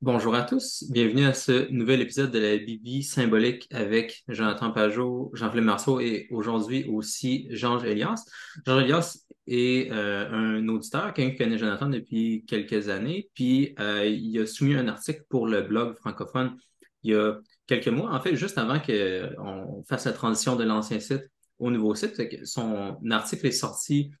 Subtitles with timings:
[0.00, 5.32] Bonjour à tous, bienvenue à ce nouvel épisode de la Bible symbolique avec Jonathan Pajot,
[5.34, 8.24] Jean-Philippe Marceau et aujourd'hui aussi Jean Elias.
[8.64, 14.06] Jean Elias est euh, un auditeur, quelqu'un qui connaît Jonathan depuis quelques années, puis euh,
[14.06, 16.56] il a soumis un article pour le blog francophone
[17.02, 21.00] il y a quelques mois, en fait, juste avant qu'on fasse la transition de l'ancien
[21.00, 21.28] site
[21.58, 22.44] au nouveau site.
[22.44, 24.12] Son article est sorti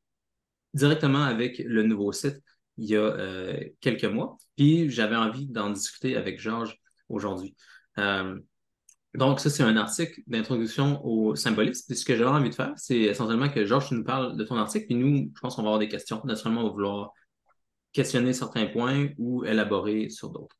[0.74, 2.42] directement avec le nouveau site
[2.78, 4.38] il y a euh, quelques mois.
[4.56, 7.54] Puis j'avais envie d'en discuter avec Georges aujourd'hui.
[7.98, 8.38] Euh,
[9.14, 11.84] donc, ça, c'est un article d'introduction au symbolisme.
[11.88, 14.56] Puis ce que j'avais envie de faire, c'est essentiellement que Georges, nous parle de ton
[14.56, 14.86] article.
[14.86, 16.20] Puis nous, je pense qu'on va avoir des questions.
[16.24, 17.12] Naturellement, on va vouloir
[17.92, 20.56] questionner certains points ou élaborer sur d'autres.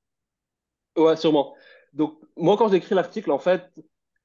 [0.97, 1.55] Ouais, sûrement.
[1.93, 3.71] Donc, moi, quand j'ai écrit l'article, en fait,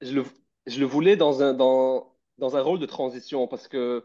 [0.00, 0.24] je le,
[0.66, 4.04] je le voulais dans un, dans, dans un rôle de transition parce que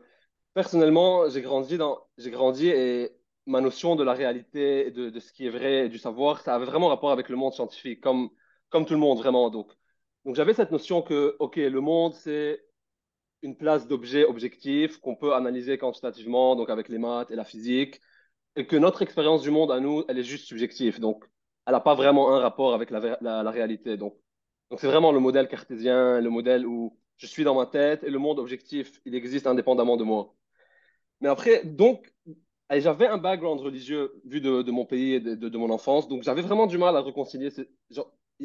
[0.54, 1.77] personnellement, j'ai grandi,
[2.18, 3.19] j'ai grandi et
[3.49, 6.66] ma notion de la réalité, de, ce qui est vrai, et du savoir, ça avait
[6.66, 8.30] vraiment rapport avec le monde scientifique, comme,
[8.70, 9.49] comme tout le monde, vraiment.
[9.49, 9.71] Donc,
[10.26, 12.63] donc j'avais cette notion que, OK, le monde, c'est
[13.41, 17.99] une place d'objets objectifs qu'on peut analyser quantitativement, donc avec les maths et la physique,
[18.55, 20.99] et que notre expérience du monde à nous, elle est juste subjective.
[20.99, 21.26] Donc,
[21.65, 23.98] elle n'a pas vraiment un rapport avec la, la, la réalité.
[23.98, 24.15] Donc,
[24.70, 28.09] donc c'est vraiment le modèle cartésien, le modèle où je suis dans ma tête et
[28.12, 30.35] le monde objectif, il existe indépendamment de moi.
[31.21, 32.13] Mais après, donc,
[32.77, 36.67] j'avais un background religieux vu de, mon pays et de, mon enfance, donc j'avais vraiment
[36.67, 37.49] du mal à réconcilier.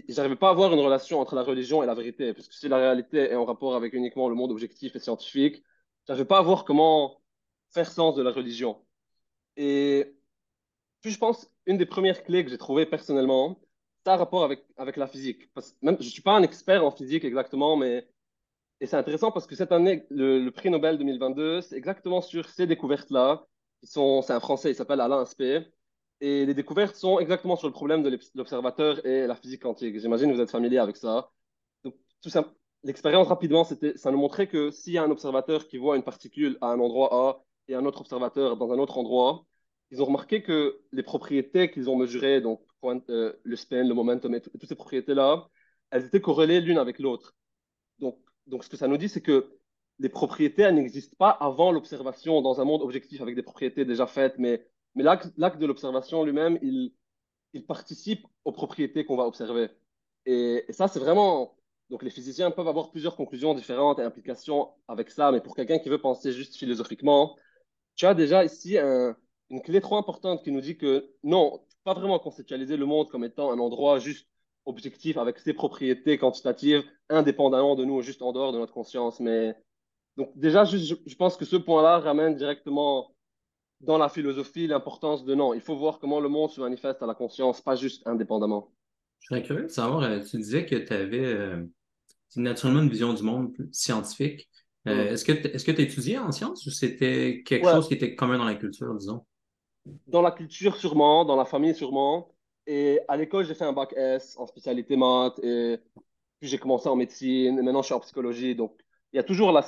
[0.08, 2.69] J'arrivais pas à avoir une relation entre la religion et la vérité, parce que si
[2.69, 5.62] la réalité est en rapport avec uniquement le monde objectif et scientifique,
[6.06, 7.20] j'arrivais pas à voir comment
[7.70, 8.83] faire sens de la religion.
[9.56, 10.17] Et
[11.02, 13.61] puis je pense, une des premières clés que j'ai trouvées personnellement,
[14.06, 15.52] ça a rapport avec, avec la physique.
[15.55, 18.08] Parce, même, je suis pas un expert en physique exactement, mais
[18.80, 23.47] c'est intéressant parce que cette année, le prix Nobel 2022, c'est exactement sur ces découvertes-là
[23.85, 25.71] c'est un Français, il s'appelle Alain Aspect.
[26.21, 29.99] Et les découvertes sont exactement sur le problème de l'observateur et la physique quantique.
[29.99, 31.31] J'imagine que vous êtes familier avec ça.
[31.85, 31.95] Donc,
[32.83, 36.03] l'expérience rapidement, c'était, ça nous montrait que s'il y a un observateur qui voit une
[36.03, 39.45] particule à un endroit A et un autre observateur dans un autre endroit,
[39.91, 42.61] ils ont remarqué que les propriétés qu'ils ont mesurées, donc
[43.08, 45.48] euh, le spin, le momentum et toutes ces propriétés-là,
[45.91, 47.35] elles étaient corrélées l'une avec l'autre.
[47.98, 48.19] Donc,
[48.63, 49.57] ce que ça nous dit, c'est que
[49.99, 54.07] les propriétés, elles n'existent pas avant l'observation dans un monde objectif avec des propriétés déjà
[54.07, 54.67] faites, mais,
[54.97, 56.93] l'acte de l'observation lui-même, il,
[57.67, 59.69] participe aux propriétés qu'on va observer.
[60.27, 61.57] Et, ça, c'est vraiment...
[61.91, 65.79] Donc les physiciens peuvent avoir plusieurs conclusions différentes et implications avec ça, mais pour quelqu'un
[65.79, 67.37] qui veut penser juste philosophiquement,
[67.95, 72.19] tu as déjà ici une clé trop importante qui nous dit que non, pas vraiment
[72.19, 74.27] conceptualiser le monde comme étant un endroit juste
[74.65, 79.55] objectif avec ses propriétés quantitatives, indépendamment de nous, juste en dehors de notre conscience, mais
[80.17, 83.14] donc déjà, je, pense que ce point-là ramène directement
[83.80, 85.55] dans la philosophie l'importance de non.
[85.55, 88.73] Il faut voir comment le monde se manifeste à la conscience, pas juste indépendamment.
[89.20, 91.64] Je serais curieux de savoir, euh, tu disais que tu avais euh,
[92.36, 94.48] naturellement une vision du monde scientifique.
[94.86, 98.14] Euh, est-ce que est-ce que tu étudiais en sciences ou c'était quelque chose qui était
[98.14, 99.25] commun dans la culture, disons?
[100.07, 102.35] Dans la culture, sûrement, dans la famille, sûrement.
[102.67, 105.79] Et à l'école, j'ai fait un bac S en spécialité maths et
[106.39, 108.55] puis j'ai commencé en médecine et maintenant je suis en psychologie.
[108.55, 108.83] Donc
[109.14, 109.64] il y a toujours la,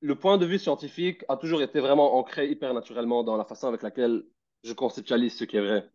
[0.00, 3.68] le point de vue scientifique a toujours été vraiment ancré hyper naturellement dans la façon
[3.68, 4.24] avec laquelle
[4.64, 5.88] je conceptualise ce qui est vrai.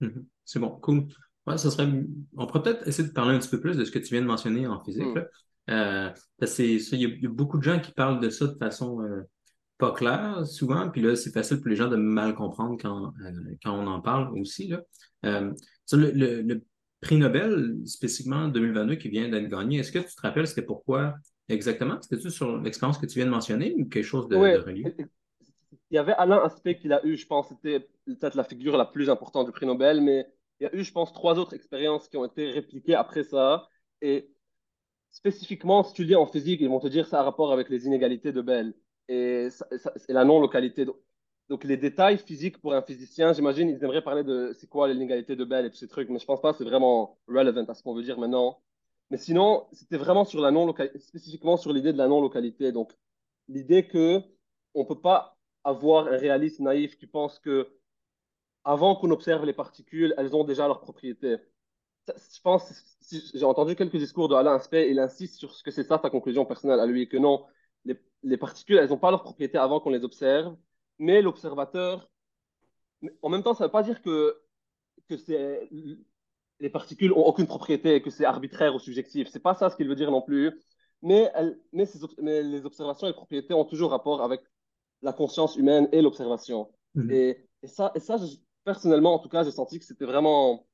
[0.00, 0.26] Mhm.
[0.44, 1.08] C'est bon, cool.
[1.46, 1.88] Ouais, ça serait...
[2.36, 4.22] On pourrait peut-être essayer de parler un petit peu plus de ce que tu viens
[4.22, 5.04] de mentionner en physique.
[5.04, 5.24] Hmm.
[5.70, 6.10] Euh,
[6.58, 9.22] il, y a, beaucoup de gens qui parlent de ça de façon euh,
[9.78, 13.56] pas claire souvent, puis là, c'est facile pour les gens de mal comprendre quand, euh,
[13.62, 14.68] quand on en parle aussi.
[14.68, 14.82] Là.
[15.22, 16.62] le, le,
[17.00, 21.14] prix Nobel, spécifiquement 2022, qui vient d'être gagné, est-ce que tu te rappelles c'était pourquoi
[21.52, 22.00] Exactement.
[22.00, 24.84] C'était-tu sur l'expérience que tu viens de mentionner ou quelque chose de, relié?
[25.90, 28.86] Il y avait Alain Aspect qu'il a eu, je pense, c'était peut-être la figure la
[28.86, 30.26] plus importante du prix Nobel, mais
[30.58, 33.68] il y a eu, je pense, trois autres expériences qui ont été répliquées après ça.
[34.00, 34.30] Et
[35.10, 37.84] spécifiquement, si tu lis en physique, ils vont te dire ça a rapport avec les
[37.86, 38.72] inégalités de Bell
[39.08, 39.48] et,
[40.08, 40.86] la non-localité.
[41.50, 45.36] Donc, les détails physiques pour un physicien, j'imagine, ils aimeraient parler de c'est quoi l'inégalité
[45.36, 47.74] de Bell et tous ces trucs, mais je pense pas que c'est vraiment relevant à
[47.74, 48.62] ce qu'on veut dire maintenant.
[49.12, 52.72] Mais sinon, c'était vraiment sur la non spécifiquement sur l'idée de la non-localité.
[52.72, 52.94] Donc,
[53.46, 54.22] l'idée que
[54.72, 57.78] on peut pas avoir un réaliste naïf qui pense que
[58.64, 61.36] avant qu'on observe les particules, elles ont déjà leurs propriétés.
[62.08, 62.72] Je pense,
[63.34, 66.08] j'ai entendu quelques discours de Alain Aspect, il insiste sur ce que c'est ça sa
[66.08, 67.44] conclusion personnelle à lui, que non,
[67.84, 70.56] les, les particules, elles n'ont pas leurs propriétés avant qu'on les observe,
[70.98, 72.10] mais l'observateur,
[73.20, 74.42] en même temps, ça ne veut pas dire que,
[75.06, 75.68] que c'est
[76.62, 79.26] les particules ont aucune propriété et que c'est arbitraire ou subjectif.
[79.28, 80.62] C'est pas ça ce qu'il veut dire non plus.
[81.02, 81.30] Mais,
[81.72, 84.40] mais, les observations et les propriétés ont toujours rapport avec
[85.02, 86.70] la conscience humaine et l'observation.
[86.94, 87.10] Mhm.
[87.10, 88.16] Et, ça, et ça
[88.64, 90.68] personnellement, en tout cas, j'ai senti que c'était vraiment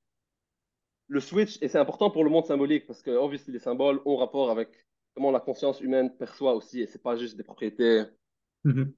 [1.07, 4.17] le switch, et c'est important pour le monde symbolique, parce que, obviously, les symboles ont
[4.17, 4.69] rapport avec
[5.15, 8.05] comment la conscience humaine perçoit aussi, et c'est pas juste des propriétés.
[8.65, 8.93] Mhm.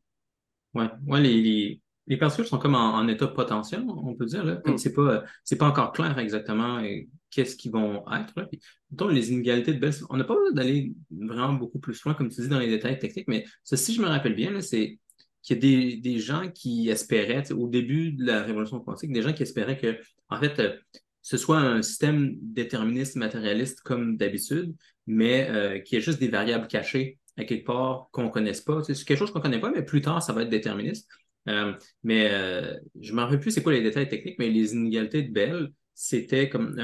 [0.75, 1.83] Ouais, ouais les, les,
[2.17, 4.79] particules sont comme en, état potentiel, on peut dire, là, comme mm.
[4.79, 6.83] c'est pas, c'est pas encore clair exactement
[7.31, 8.35] qu'est-ce qu'ils vont être.
[8.37, 9.13] Là.
[9.13, 12.41] les inégalités de Bell, on n'a pas besoin d'aller vraiment beaucoup plus loin, comme tu
[12.41, 14.99] dis, dans les détails techniques, mais ceci, je me rappelle bien, c'est
[15.43, 19.23] qu'il y a des, des, gens qui espéraient, au début de la révolution quantique, des
[19.23, 19.99] gens qui espéraient que,
[20.29, 20.77] en fait, euh,
[21.23, 24.75] ce soit un système déterministe matérialiste comme d'habitude,
[25.07, 28.83] mais euh, qui ait juste des variables cachées à quelque part qu'on ne connaisse pas.
[28.83, 31.09] C'est quelque chose qu'on ne connaît pas, mais plus tard, ça va être déterministe.
[31.51, 34.73] Euh, mais euh, je ne me rappelle plus c'est quoi les détails techniques, mais les
[34.73, 36.79] inégalités de Bell, c'était comme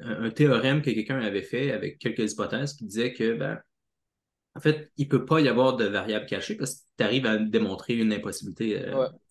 [0.00, 3.58] un théorème que quelqu'un avait fait avec quelques hypothèses qui disait que, ben,
[4.54, 7.26] en fait, il ne peut pas y avoir de variables cachées parce que tu arrives
[7.26, 8.80] à démontrer une impossibilité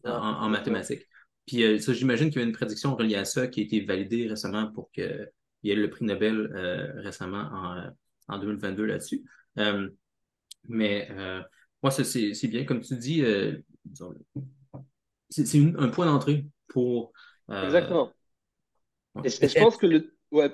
[0.03, 1.07] en, mathématiques.
[1.45, 3.81] Puis euh, ça, j'imagine qu'il y a une prédiction reliée à ça qui a été
[3.81, 5.29] validée récemment pour qu'il
[5.63, 7.49] y ait le prix Nobel euh, récemment
[8.27, 9.23] en, 2022 là-dessus.
[9.59, 9.89] Euh,
[10.69, 11.09] mais
[11.81, 13.21] moi, c'est bien, comme tu dis,
[15.33, 17.11] c'est un point d'entrée pour.
[17.49, 18.11] Exactement.
[19.23, 20.15] Et, je pense que le.
[20.31, 20.51] Ouais.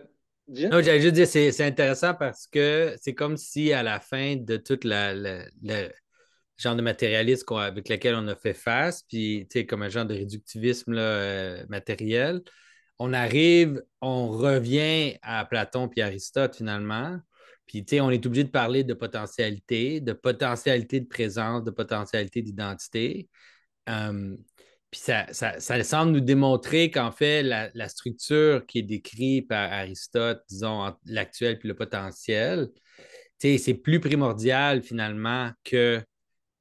[0.47, 4.57] Non, j'allais juste dire, c'est intéressant parce que c'est comme si à la fin de
[4.57, 5.13] toute la,
[6.57, 10.95] genre de matérialisme avec lequel on a fait face, puis comme un genre de réductivisme
[10.97, 12.41] euh, matériel.
[12.97, 17.19] On arrive, on revient à Platon puis Aristote finalement.
[17.69, 23.29] Puis, on est obligé de parler de potentialité, de potentialité de présence, de potentialité d'identité.
[23.87, 24.37] Hum,
[24.91, 30.41] puis ça, ça, semble nous démontrer qu'en fait, la, structure qui est décrite par Aristote,
[30.49, 32.69] disons, l'actuel puis le potentiel,
[33.39, 36.01] c'est plus primordial finalement que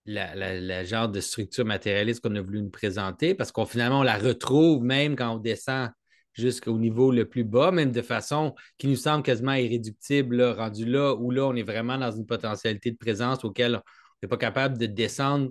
[0.04, 4.18] la, genre de structure matérialiste qu'on a voulu nous présenter, parce qu'on finalement, on la
[4.18, 5.90] retrouve même quand on descend
[6.34, 11.14] jusqu'au niveau le plus bas, même de façon qui nous semble quasiment irréductible, rendu là,
[11.14, 13.80] où là, on est vraiment dans une potentialité de présence auquel on
[14.22, 15.50] n'est pas capable de descendre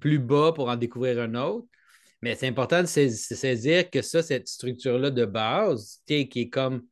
[0.00, 1.66] plus bas pour en découvrir un autre.
[2.22, 6.82] Mais c'est important de saisir que ça, cette structure-là de base, qui est comme,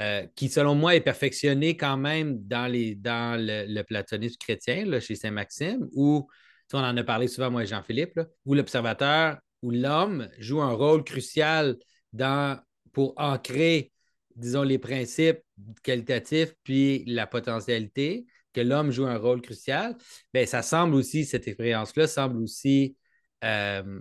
[0.00, 5.00] euh, qui selon moi est perfectionnée quand même dans, les, dans le, platonisme chrétien, là,
[5.00, 6.26] chez Saint-Maxime, où
[6.72, 11.04] on en a parlé souvent, moi et Jean-Philippe, où l'observateur, où l'homme joue un rôle
[11.04, 11.76] crucial
[12.12, 12.58] dans,
[12.92, 13.92] pour ancrer,
[14.36, 15.40] disons, les principes
[15.82, 19.96] qualitatifs puis la potentialité, que l'homme joue un rôle crucial,
[20.32, 22.96] bien, ça semble aussi, cette expérience-là semble aussi
[23.44, 24.00] euh,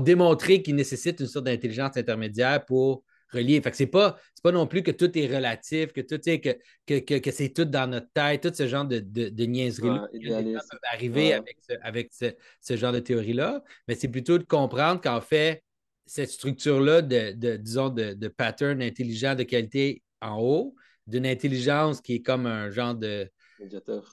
[0.00, 3.60] démontrer qu'il nécessite une sorte d'intelligence intermédiaire pour relié.
[3.60, 6.58] Fait que c'est pas, pas non plus que tout est relatif, que tout est que,
[6.86, 10.08] que, que, c'est tout dans notre tête, tout ce genre de, de, de niaiserie-là
[10.92, 13.62] arriver avec, ce, avec ce, genre de théorie-là.
[13.86, 15.62] Mais c'est plutôt de comprendre qu'en fait,
[16.06, 20.74] cette structure-là de, de, disons, de, de pattern intelligent de qualité en haut,
[21.06, 23.30] d'une intelligence qui est comme un genre de,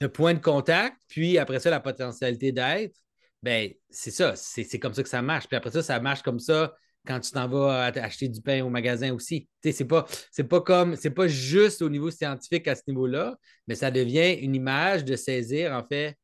[0.00, 2.96] de point de contact, puis après ça, la potentialité d'être,
[3.46, 5.46] ben c'est ça, c'est comme ça que ça marche.
[5.46, 6.74] Puis après ça, ça marche comme ça
[7.06, 9.48] quand tu t'en vas acheter du pain au magasin aussi.
[9.62, 10.04] C'est pas,
[10.50, 13.36] pas comme c'est pas juste au niveau scientifique à ce niveau-là,
[13.68, 16.16] mais ça devient une image de saisir, en fait,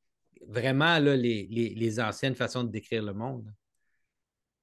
[0.49, 3.49] vraiment là, les, anciennes façons de décrire le monde.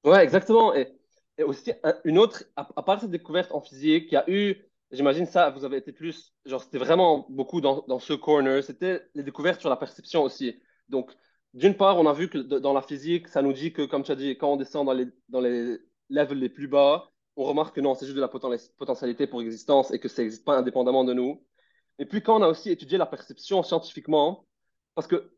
[0.03, 0.75] Oui, exactement.
[0.75, 0.91] Et,
[1.41, 1.71] aussi,
[2.03, 4.57] une autre, à, part cette découverte en physique, il y a eu,
[4.91, 9.07] j'imagine ça, vous avez été plus, genre, c'était vraiment beaucoup dans, dans ce corner, c'était
[9.15, 10.61] les découvertes sur la perception aussi.
[10.89, 11.13] Donc,
[11.53, 14.11] d'une part, on a vu que dans la physique, ça nous dit que, comme tu
[14.11, 15.79] as dit, quand on descend dans les, dans les
[16.09, 19.91] level les plus bas, on remarque que non, c'est juste de la potentialité pour existence
[19.91, 21.43] et que ça n'existe pas indépendamment de nous.
[21.97, 24.45] Et puis quand on a aussi étudié la perception scientifiquement,
[24.95, 25.31] parce que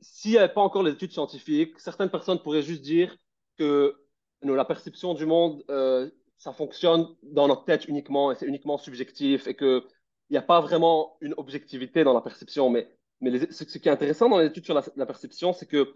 [0.00, 3.16] s'il n'y avait pas encore les études scientifiques, certaines personnes pourraient juste dire
[3.58, 3.94] que
[4.42, 9.46] la perception du monde, euh, ça fonctionne dans notre tête uniquement et c'est uniquement subjectif
[9.46, 9.82] et qu'il
[10.30, 12.68] n'y a pas vraiment une objectivité dans la perception.
[12.68, 12.88] Mais,
[13.30, 15.92] mais ce, qui est intéressant dans les études sur la, perception, c'est que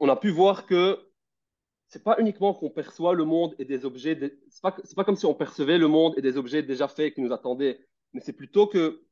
[0.00, 1.10] on a pu voir que
[1.88, 5.26] c'est pas uniquement qu'on perçoit le monde et des objets, c'est pas, pas comme si
[5.26, 7.80] on percevait le monde et des objets déjà faits qui nous attendaient,
[8.12, 9.04] mais c'est plutôt que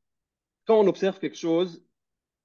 [0.65, 1.83] quand on observe quelque chose,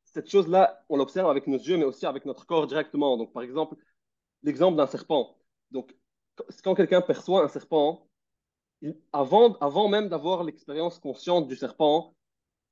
[0.05, 3.17] cette chose-là, on l'observe avec nos yeux, mais aussi avec notre corps directement.
[3.17, 3.77] Donc, par exemple,
[4.43, 5.37] l'exemple d'un serpent.
[5.71, 5.95] Donc,
[6.63, 8.09] quand quelqu'un perçoit un serpent,
[9.13, 12.15] avant, avant même d'avoir l'expérience consciente du serpent,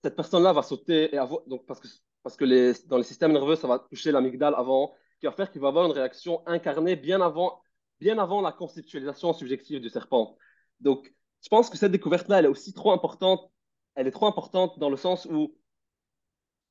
[0.02, 1.88] cette personne-là va sauter et donc parce que,
[2.22, 5.60] parce que dans le système nerveux, ça va toucher l'amygdale avant, qui va faire qu'il
[5.60, 7.62] va avoir une réaction incarnée bien avant,
[8.00, 10.36] bien avant la conceptualisation subjective du serpent.
[10.80, 11.12] Donc,
[11.42, 13.50] je pense que cette découverte-là, elle est aussi trop importante.
[13.94, 15.56] Elle est trop importante dans le sens où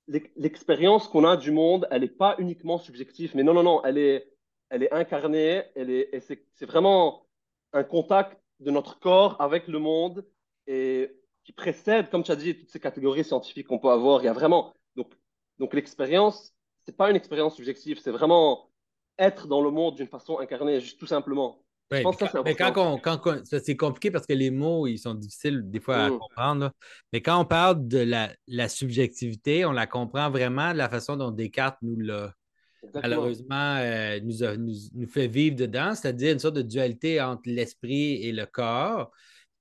[0.08, 3.98] l'expérience qu'on a du monde, elle n'est pas uniquement subjective, mais non, non, non, elle
[3.98, 4.32] est,
[4.70, 7.28] elle est incarnée, elle est, c'est vraiment
[7.74, 10.26] un contact de notre corps avec le monde
[10.66, 14.22] et qui précède, comme tu as dit, toutes ces catégories scientifiques qu'on peut avoir.
[14.22, 14.74] Il y a vraiment.
[15.60, 16.54] Donc, l'expérience,
[16.86, 18.70] c'est pas une expérience subjective, c'est vraiment
[19.18, 21.62] être dans le monde d'une façon incarnée, juste tout simplement.
[21.92, 25.70] je pense que mais quand, quand c'est compliqué parce que les mots, ils sont difficiles
[25.70, 26.18] des fois à mm.
[26.20, 26.72] comprendre.
[27.12, 31.18] Mais quand on parle de la, la, subjectivité, on la comprend vraiment de la façon
[31.18, 32.34] dont Descartes nous l'a
[32.94, 38.24] malheureusement euh, nous, nous, nous, fait vivre dedans, c'est-à-dire une sorte de dualité entre l'esprit
[38.24, 39.12] et le corps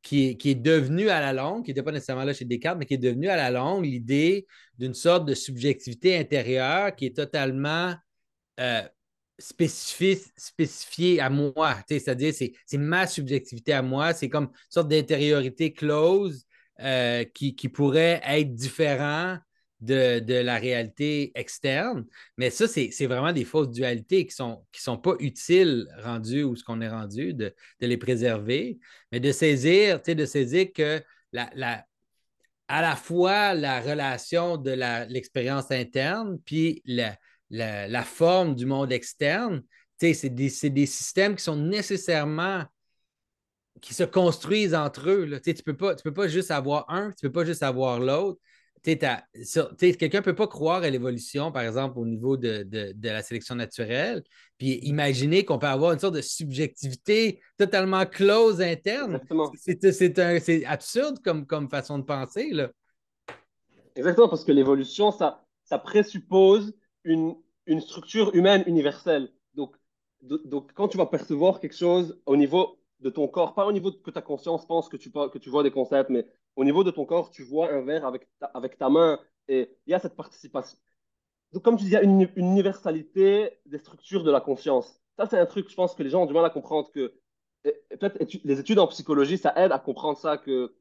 [0.08, 2.78] qui est, qui est devenue à la longue, qui n'était pas nécessairement là chez Descartes,
[2.78, 4.46] mais qui est devenue à la longue l'idée
[4.78, 7.94] d'une sorte de subjectivité intérieure qui est totalement
[8.58, 8.82] euh,
[11.20, 11.76] à moi.
[11.86, 16.46] C'est-à-dire, c'est, c'est ma subjectivité à moi, c'est comme une sorte d'intériorité close
[16.80, 19.36] euh, qui, qui, pourrait être différent
[19.80, 22.04] de, la réalité externe.
[22.36, 26.64] Mais ça, c'est vraiment des fausses dualités qui ne sont, pas utiles rendues ou ce
[26.64, 28.78] qu'on est rendu, de, les préserver,
[29.12, 31.84] mais de saisir, de saisir que la,
[32.68, 34.70] à la fois la relation de
[35.08, 39.62] l'expérience interne puis la, forme du monde externe,
[39.98, 42.64] c'est des, des, systèmes qui sont nécessairement
[43.80, 45.40] qui se construisent entre eux.
[45.42, 48.40] Tu ne peux pas juste avoir un, tu ne peux pas juste avoir l'autre
[48.82, 52.66] quelqu'un ne peut pas croire à l'évolution, par exemple, au niveau de,
[53.02, 54.22] la sélection naturelle,
[54.56, 59.20] puis imaginer qu'on peut avoir une sorte de subjectivité totalement close interne.
[59.92, 62.50] C'est absurde comme, comme façon de penser.
[62.52, 62.70] Là.
[63.96, 67.34] Exactement, parce que l'évolution, ça, ça présuppose une,
[67.66, 69.32] une structure humaine universelle.
[69.54, 69.74] Donc,
[70.22, 73.92] donc, quand tu vas percevoir quelque chose au niveau de ton corps, pas au niveau
[73.92, 76.26] que ta conscience pense que tu, que tu vois des concepts, mais
[76.58, 79.78] au niveau de ton corps, tu vois un verre avec ta, avec ta main et
[79.86, 80.76] il y a cette participation.
[81.52, 85.00] Donc, comme tu dis, il y a une, universalité des structures de la conscience.
[85.16, 86.90] Ça, c'est un truc, je pense, que les gens ont du mal à comprendre.
[86.90, 87.14] que
[87.62, 90.74] Peut-être les études en psychologie, ça aide à comprendre ça, que,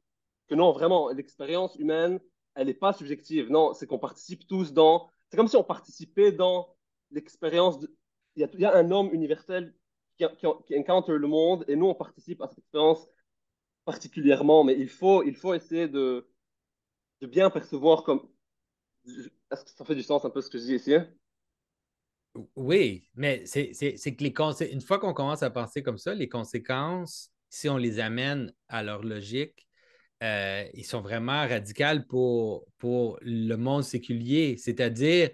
[0.48, 2.18] que non, vraiment, l'expérience humaine,
[2.56, 3.48] elle n'est pas subjective.
[3.48, 5.08] Non, c'est qu'on participe tous dans.
[5.30, 6.74] C'est comme si on participait dans
[7.12, 7.78] l'expérience.
[8.34, 9.72] Il, il y a un homme universel
[10.16, 10.24] qui,
[10.66, 13.06] qui, encounter le monde et nous, on participe à cette expérience
[13.88, 14.64] particulièrement.
[14.64, 16.28] Mais il faut, il faut essayer de,
[17.22, 18.28] de bien percevoir comme.
[19.06, 20.94] Est-ce que ça fait du sens un peu ce que je dis ici?
[22.54, 27.30] Oui, mais c'est que les une fois qu'on commence à penser comme ça, les conséquences,
[27.48, 29.66] si on les amène à leur logique,
[30.22, 34.58] euh, ils sont vraiment radicales pour, pour le monde séculier.
[34.58, 35.30] C'est-à-dire,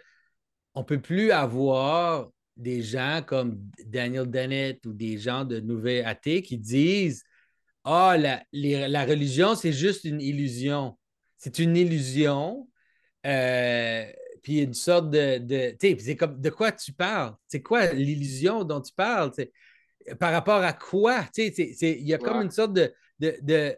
[0.75, 6.07] on ne peut plus avoir des gens comme Daniel Dennett ou des gens de Nouvelle
[6.07, 7.25] Athée qui disent
[7.85, 10.99] Ah, la, la religion, c'est juste une illusion.
[11.37, 12.69] C'est une illusion.
[13.27, 14.05] Euh,
[14.43, 15.39] puis une sorte de.
[15.39, 17.35] de c'est comme de quoi tu parles?
[17.47, 19.33] C'est quoi l'illusion dont tu parles?
[20.19, 21.27] Par rapport à quoi?
[21.37, 22.93] Il y a comme une sorte de.
[23.21, 23.77] de, de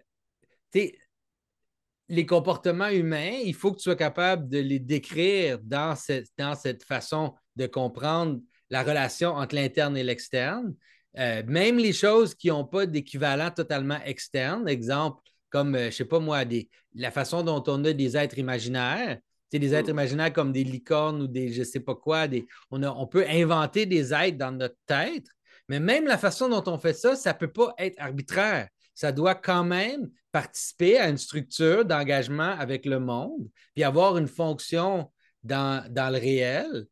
[2.09, 6.55] les comportements humains, il faut que tu sois capable de les décrire dans cette, dans
[6.55, 10.75] cette façon de comprendre la relation entre l'interne et l'externe.
[11.19, 15.91] Euh, même les choses qui n'ont pas d'équivalent totalement externe, exemple, comme, euh, je ne
[15.91, 19.19] sais pas moi, des, la façon dont on a des êtres imaginaires,
[19.53, 19.93] des êtres mm.
[19.93, 23.25] imaginaires comme des licornes ou des je ne sais pas quoi, des, on, on peut
[23.29, 25.27] inventer des êtres dans notre tête,
[25.69, 28.69] mais même la façon dont on fait ça, ça ne peut pas être arbitraire.
[28.95, 34.29] Ça doit quand même participer à une structure d'engagement avec le monde, puis avoir une
[34.29, 35.11] fonction
[35.43, 36.87] dans, dans le réel.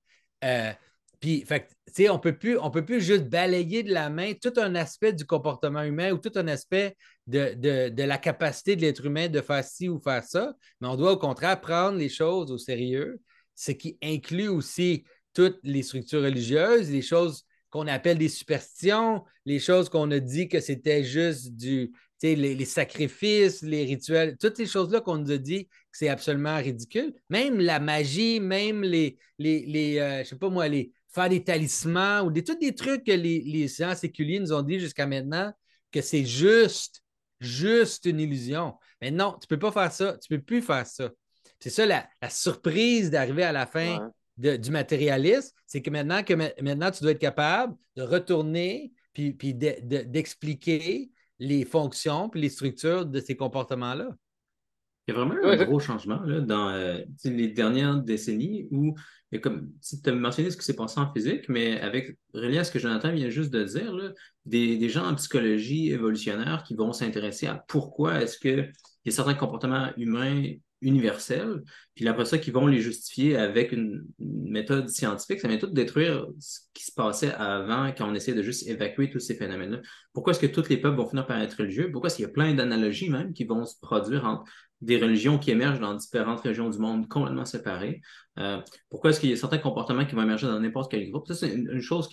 [0.44, 0.72] Euh,
[1.20, 1.73] puis, fait,
[2.10, 5.24] on peut plus, on peut plus juste balayer de la main tout un aspect du
[5.24, 6.96] comportement humain ou tout un aspect
[7.26, 11.12] de, la capacité de l'être humain de faire ci ou faire ça, mais on doit
[11.12, 13.20] au contraire prendre les choses au sérieux,
[13.54, 19.58] ce qui inclut aussi toutes les structures religieuses, les choses qu'on appelle des superstitions, les
[19.58, 24.66] choses qu'on a dit que c'était juste du, les, les, sacrifices, les rituels, toutes ces
[24.66, 27.12] choses-là qu'on nous a dit que c'est absolument ridicule.
[27.28, 32.22] Même la magie, même les, les, les euh, sais pas moi, les, faire des talismans
[32.22, 35.52] ou des, tous des trucs que les, les séances séculiers nous ont dit jusqu'à maintenant
[35.92, 37.02] que c'est juste,
[37.40, 38.74] juste une illusion.
[39.00, 40.18] Mais non, tu ne peux pas faire ça.
[40.18, 41.10] Tu ne peux plus faire ça.
[41.60, 46.90] C'est ça la, surprise d'arriver à la fin du matérialisme, c'est que maintenant, que maintenant,
[46.90, 53.20] tu dois être capable de retourner puis, puis d'expliquer les fonctions puis les structures de
[53.20, 54.08] ces comportements-là.
[55.06, 58.94] Il y a vraiment un gros changement là, dans euh, les dernières décennies où,
[59.36, 62.64] a comme, tu as mentionné ce qui s'est passé en physique, mais avec relié à
[62.64, 64.12] ce que Jonathan vient juste de dire,
[64.46, 68.72] des, gens en psychologie évolutionnaire qui vont s'intéresser à pourquoi est-ce qu'il
[69.04, 70.52] y a certains comportements humains
[70.84, 71.62] universelles,
[71.94, 76.26] puis après ça, qu'ils vont les justifier avec une, méthode scientifique, ça vient tout détruire
[76.38, 79.80] ce qui se passait avant quand on essayait de juste évacuer tous ces phénomènes-là.
[80.12, 81.90] Pourquoi est-ce que tous les peuples vont finir par être religieux?
[81.90, 84.44] Pourquoi est-ce qu'il y a plein d'analogies même qui vont se produire entre
[84.80, 88.00] des religions qui émergent dans différentes régions du monde complètement séparées?
[88.38, 88.60] Euh,
[88.90, 91.26] pourquoi est-ce qu'il y a certains comportements qui vont émerger dans n'importe quel groupe?
[91.26, 92.08] Ça, c'est une, chose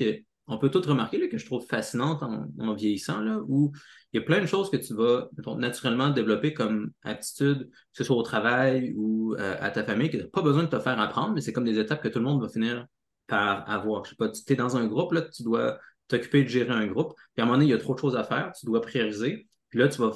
[0.48, 3.72] qu'on peut tout remarquer, que je trouve fascinante en, vieillissant, là, où
[4.12, 8.04] il y a plein de choses que tu vas naturellement développer comme aptitude, que ce
[8.04, 11.00] soit au travail ou euh, à ta famille, que tu pas besoin de te faire
[11.00, 12.86] apprendre, mais c'est comme des étapes que tout le monde va finir
[13.28, 14.04] par avoir.
[14.06, 17.14] Je sais pas, tu es dans un groupe, tu dois t'occuper de gérer un groupe,
[17.34, 18.82] puis à un moment donné, il y a trop de choses à faire, tu dois
[18.82, 20.12] prioriser, puis là, tu vas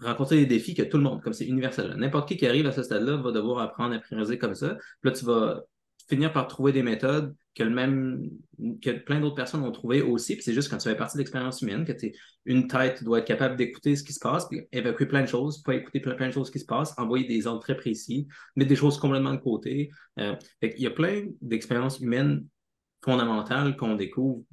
[0.00, 1.94] rencontrer des défis que tout le monde, comme c'est universel.
[1.96, 4.76] N'importe qui qui arrive à ce stade-là va devoir apprendre à prioriser comme ça.
[5.00, 5.62] Puis là, tu vas
[6.08, 8.30] finir par trouver des méthodes que le même
[8.80, 10.34] que plein d'autres personnes ont trouvé aussi.
[10.34, 12.12] Puis c'est juste quand tu fais partie de l'expérience humaine que es,
[12.44, 15.62] une tête doit être capable d'écouter ce qui se passe, puis évacuer plein de choses,
[15.62, 18.76] pas écouter plein, de choses qui se passent, envoyer des ordres très précis, mettre des
[18.76, 19.90] choses complètement de côté.
[20.20, 22.46] Euh, il y a plein d'expériences humaines
[23.02, 24.44] fondamentales qu'on découvre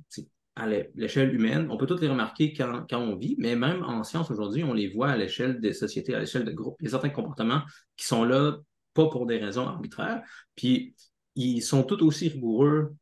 [0.56, 1.68] à l'échelle humaine.
[1.70, 4.74] On peut toutes les remarquer quand, quand, on vit, mais même en science aujourd'hui, on
[4.74, 6.78] les voit à l'échelle des sociétés, à l'échelle de groupes.
[6.80, 7.62] Il y a certains comportements
[7.98, 8.58] qui sont là
[8.94, 10.24] pas pour des raisons arbitraires,
[10.56, 10.96] puis
[11.36, 12.96] ils sont tout aussi rigoureux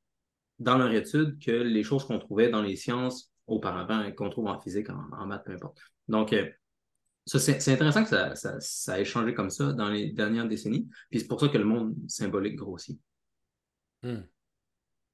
[0.60, 4.60] dans leur étude que les choses qu'on trouvait dans les sciences auparavant, qu'on trouve en
[4.60, 5.80] physique, en, maths, peu importe.
[6.08, 6.50] Donc, euh,
[7.26, 11.20] c'est intéressant que ça, ça, ça, ait changé comme ça dans les dernières décennies, puis
[11.20, 13.00] c'est pour ça que le monde symbolique grossit.
[14.02, 14.22] Hmm.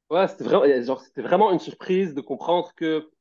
[0.09, 3.11] Ouais, c'était vraiment, c'était vraiment une surprise de comprendre que,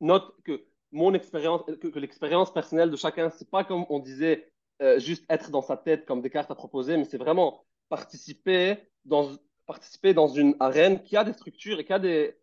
[0.00, 4.50] notre, que mon expérience, que, l'expérience personnelle de chacun, c'est pas comme on disait,
[4.80, 9.24] euh, juste être dans sa tête comme Descartes a proposé, mais c'est vraiment participer dans,
[9.66, 12.34] participer dans une arène qui a des structures et qui a des,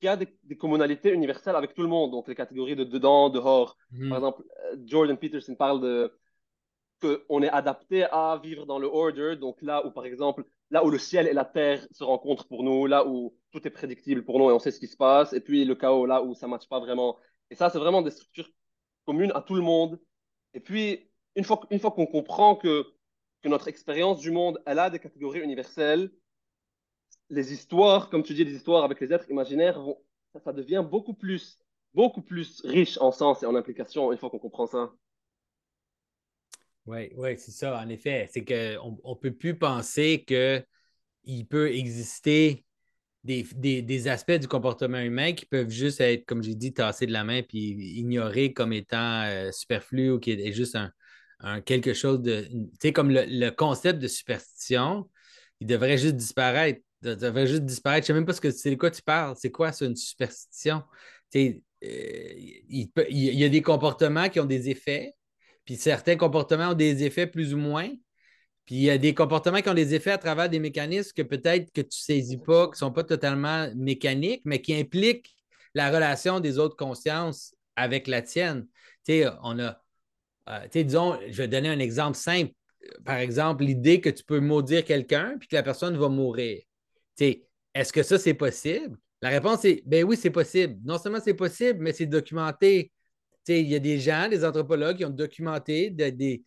[0.00, 3.76] qui a des, communalités universelles avec tout le monde, donc les catégories de dedans, dehors.
[3.90, 4.08] Mhm.
[4.08, 6.18] Par exemple, euh, Jordan Peterson parle de
[7.02, 10.88] qu'on est adapté à vivre dans le order, donc là où, par exemple, là où
[10.88, 14.38] le ciel et la terre se rencontrent pour nous, là où tout est prédictible pour
[14.38, 16.46] nous et on sait ce qui se passe, et puis le chaos, là où ça
[16.46, 17.18] ne matche pas vraiment.
[17.50, 18.48] Et ça, c'est vraiment des structures
[19.04, 20.00] communes à tout le monde.
[20.54, 22.93] Et puis, une fois, une fois qu'on comprend que,
[23.44, 26.10] que notre expérience du monde, elle a des catégories universelles,
[27.28, 29.98] les histoires, comme tu dis, les histoires avec les êtres imaginaires, vont,
[30.42, 31.58] ça, devient beaucoup plus,
[31.92, 34.90] beaucoup plus riche en sens et en implication une fois qu'on comprend ça.
[36.86, 38.30] Oui, ouais, c'est ça, en effet.
[38.32, 42.64] C'est qu'on ne peut plus penser qu'il peut exister
[43.24, 47.24] des, aspects du comportement humain qui peuvent juste être, comme j'ai dit, tassés de la
[47.24, 50.90] main puis ignorés comme étant euh, superflu ou qui est juste un,
[51.64, 52.42] quelque chose de.
[52.42, 55.08] Tu sais, comme le, concept de superstition,
[55.60, 56.80] il devrait juste disparaître.
[57.02, 58.06] Il devrait juste disparaître.
[58.06, 59.34] Je ne sais même pas ce que c'est de quoi tu parles.
[59.38, 60.82] C'est quoi ça, une superstition?
[61.30, 62.32] Tu sais, euh,
[62.68, 65.14] il, il y a des comportements qui ont des effets
[65.64, 67.88] puis certains comportements ont des effets plus ou moins.
[68.66, 71.22] Puis il y a des comportements qui ont des effets à travers des mécanismes que
[71.22, 75.34] peut-être que tu saisis pas, qui ne sont pas totalement mécaniques, mais qui impliquent
[75.74, 78.66] la relation des autres consciences avec la tienne.
[79.06, 79.82] Tu sais, on a,
[80.48, 82.52] euh, disons, je vais donner un exemple simple.
[83.04, 86.62] Par exemple, l'idée que tu peux maudire quelqu'un puis que la personne va mourir.
[87.18, 88.96] Est-ce que ça, c'est possible?
[89.22, 90.78] La réponse est, ben oui, c'est possible.
[90.84, 92.92] Non seulement c'est possible, mais c'est documenté
[93.52, 96.42] il y a des gens, des anthropologues qui ont documenté des,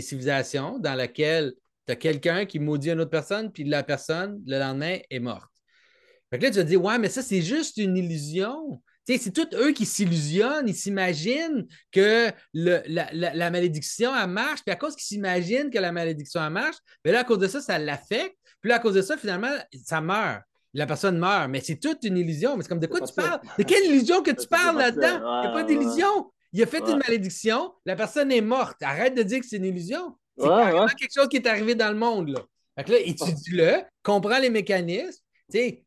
[0.00, 1.54] civilisations dans lesquelles
[1.86, 5.50] tu as quelqu'un qui maudit une autre personne, puis la personne, le lendemain, est morte.
[6.30, 8.82] Fait que là, tu vas dire, ouais, mais ça, c'est juste une illusion.
[9.06, 14.96] C'est tous eux qui s'illusionnent, ils s'imaginent que la, malédiction, elle marche, puis à cause
[14.96, 18.36] qu'ils s'imaginent que la malédiction, elle marche, mais là, à cause de ça, ça l'affecte,
[18.60, 19.52] puis là, à cause de ça, finalement,
[19.84, 20.42] ça meurt
[20.76, 21.48] la personne meurt.
[21.48, 22.56] Mais c'est toute une illusion.
[22.56, 23.40] Mais c'est comme de quoi tu parles?
[23.58, 25.40] De quelle illusion que tu parles là-dedans?
[25.40, 26.32] Il n'y a pas d'illusion.
[26.52, 28.82] Il a fait une malédiction, la personne est morte.
[28.82, 30.16] Arrête de dire que c'est une illusion.
[30.38, 32.28] C'est carrément quelque chose qui est arrivé dans le monde.
[32.28, 32.40] Là.
[32.78, 35.22] Fait là, étudie-le, comprends les mécanismes,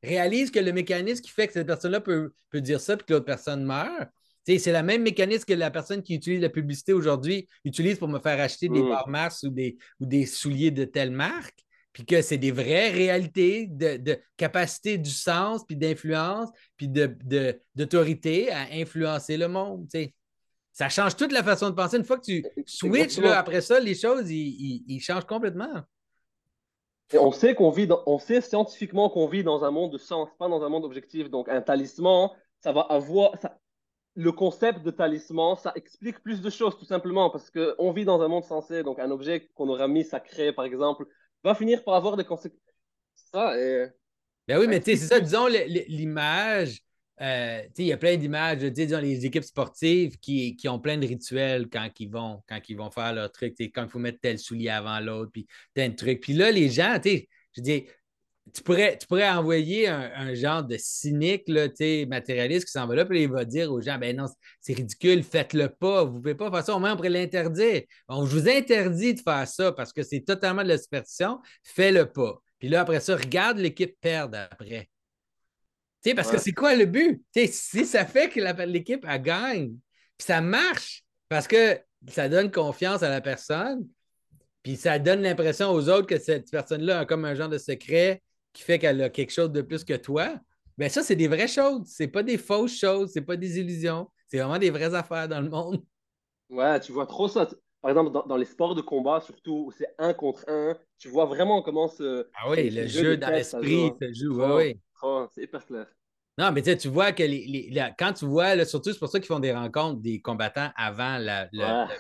[0.04, 3.14] réalise que le mécanisme qui fait que cette personne-là peut, peut, dire ça et que
[3.14, 4.10] l'autre personne meurt.
[4.46, 8.20] C'est le même mécanisme que la personne qui utilise la publicité aujourd'hui utilise pour me
[8.20, 8.90] faire acheter des mm.
[8.90, 12.92] barres Mars ou des, ou des souliers de telle marque puis que c'est des vraies
[12.92, 19.88] réalités de, capacité du sens, puis d'influence, puis d'autorité de, à influencer le monde.
[20.72, 21.98] Ça change toute la façon de penser.
[21.98, 25.82] Une fois que tu switches, après ça, les choses, ils, changent complètement.
[27.14, 30.48] On sait qu'on vit, on sait scientifiquement qu'on vit dans un monde de sens, pas
[30.48, 31.30] dans un monde objectif.
[31.30, 33.36] Donc, un talisman, ça va avoir,
[34.16, 38.22] le concept de talisman, ça explique plus de choses, tout simplement, parce qu'on vit dans
[38.22, 38.84] un monde sensé.
[38.84, 41.06] Donc, un objet qu'on aura mis sacré, par exemple,
[41.44, 42.60] va finir par avoir des conséquences.
[43.32, 43.54] Ça,
[44.48, 46.84] Ben oui, mais c'est ça, disons, l'image
[47.22, 51.06] euh, il y a plein d'images, dans les équipes sportives qui, qui, ont plein de
[51.06, 54.70] rituels quand ils vont, quand vont faire leur truc, quand il faut mettre tel soulier
[54.70, 56.22] avant l'autre, puis tel truc.
[56.22, 57.86] Puis là, les gens, je dis,
[58.54, 61.68] tu pourrais, tu pourrais envoyer un, genre de cynique, là,
[62.08, 64.26] matérialiste qui s'en va là, puis il va dire aux gens ben non,
[64.62, 67.84] c'est ridicule, faites-le pas, vous ne pouvez pas faire ça, au moins on pourrait l'interdire.
[68.08, 72.42] On vous interdit de faire ça parce que c'est totalement de la superstition, fais-le pas.
[72.60, 74.90] Puis là, après ça, regarde l'équipe perdre après.
[76.02, 77.22] Sais parce que c'est quoi le but?
[77.34, 79.72] si ça fait que l'équipe gagne,
[80.18, 83.88] puis ça marche, parce que ça donne confiance à la personne,
[84.64, 88.22] puis ça donne l'impression aux autres que cette personne-là a comme un genre de secret
[88.54, 90.40] qui fait qu'elle a quelque chose de plus que toi,
[90.78, 91.84] bien ça, c'est des vraies choses.
[91.88, 94.10] C'est pas des fausses choses, c'est pas des illusions.
[94.28, 95.84] C'est vraiment des vraies affaires dans le monde.
[96.50, 97.48] Ouais, tu vois trop ça.
[97.82, 101.26] Par exemple, dans, les sports de combat, surtout où c'est un contre un, tu vois
[101.26, 102.28] vraiment comment ce.
[102.36, 104.44] Ah oui, le jeu, dans l'esprit se joue.
[104.44, 104.80] oui.
[105.32, 105.88] c'est hyper clair.
[106.38, 109.40] Non, mais tu vois que les, quand tu vois, surtout, c'est pour ça qu'ils font
[109.40, 111.48] des rencontres des combattants avant le,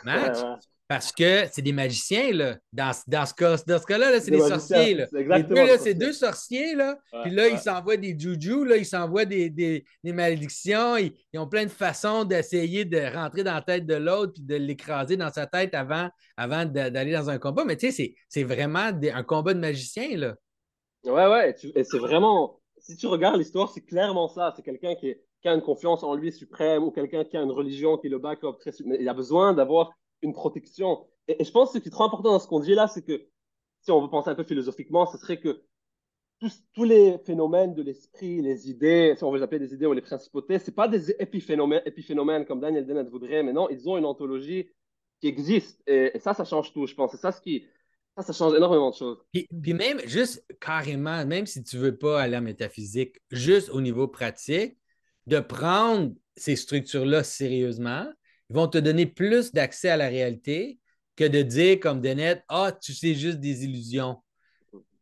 [0.06, 0.38] match.
[0.90, 2.58] Parce que c'est des magiciens, là.
[2.74, 4.96] Dans, dans ce cas-là, -là, c'est des, sorciers.
[4.96, 5.06] Là.
[5.12, 6.98] Les deux, là, c'est deux sorciers, là.
[7.22, 10.98] Puis là, ils s'envoient des juju, là, ils s'envoient des, des, des, malédictions.
[10.98, 14.56] Ils, ont plein de façons d'essayer de rentrer dans la tête de l'autre puis de
[14.56, 17.66] l'écraser dans sa tête avant, avant d'aller dans un combat.
[17.66, 20.38] Mais tu sais, c'est vraiment un combat de magiciens, là.
[21.04, 21.56] Ouais, ouais.
[21.76, 22.60] et c'est vraiment.
[22.80, 24.54] Si tu regardes l'histoire, c'est clairement ça.
[24.56, 27.52] C'est quelqu'un qui, qui, a une confiance en lui suprême ou quelqu'un qui a une
[27.52, 28.72] religion qui le back up très.
[28.86, 31.08] Mais il a besoin d'avoir une protection.
[31.28, 33.04] Et, je pense que ce qui est trop important dans ce qu'on dit là, c'est
[33.04, 33.28] que
[33.82, 35.64] si on veut penser un peu philosophiquement, ce serait que
[36.40, 39.86] tous, tous les phénomènes de l'esprit, les idées, si on veut les appeler des idées
[39.86, 43.98] ou les principautés, ce pas des épiphénomènes, comme Daniel Dennett voudrait, mais non, ils ont
[43.98, 44.70] une ontologie
[45.20, 45.82] qui existe.
[45.88, 47.12] Et, ça, ça change tout, je pense.
[47.12, 47.66] C'est ça ce qui.
[48.18, 49.18] Ça, ça change énormément de choses.
[49.32, 53.70] Puis, puis, même, juste carrément, même si tu ne veux pas aller en métaphysique, juste
[53.70, 54.78] au niveau pratique,
[55.28, 58.08] de prendre ces structures-là sérieusement,
[58.50, 60.80] ils vont te donner plus d'accès à la réalité
[61.16, 64.18] que de dire comme Dennett, ah, tu sais juste des illusions.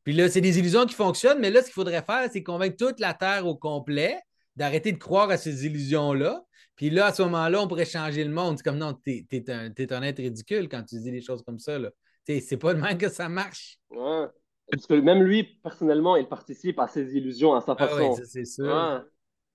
[0.03, 2.77] Puis là, c'est des illusions qui fonctionnent, mais là, ce qu'il faudrait faire, c'est convaincre
[2.77, 4.19] toute la Terre au complet
[4.55, 6.43] d'arrêter de croire à ces illusions-là.
[6.75, 8.57] Puis là, à ce moment-là, on pourrait changer le monde.
[8.57, 11.59] C'est comme non, t'es es un, un, être ridicule quand tu dis des choses comme
[11.59, 11.77] ça.
[12.25, 13.79] C'est pas le même que ça marche.
[13.89, 14.25] Ouais.
[14.71, 18.15] Parce que même lui, personnellement, il participe à ces illusions à sa ah façon.
[18.17, 19.05] oui, c'est sûr.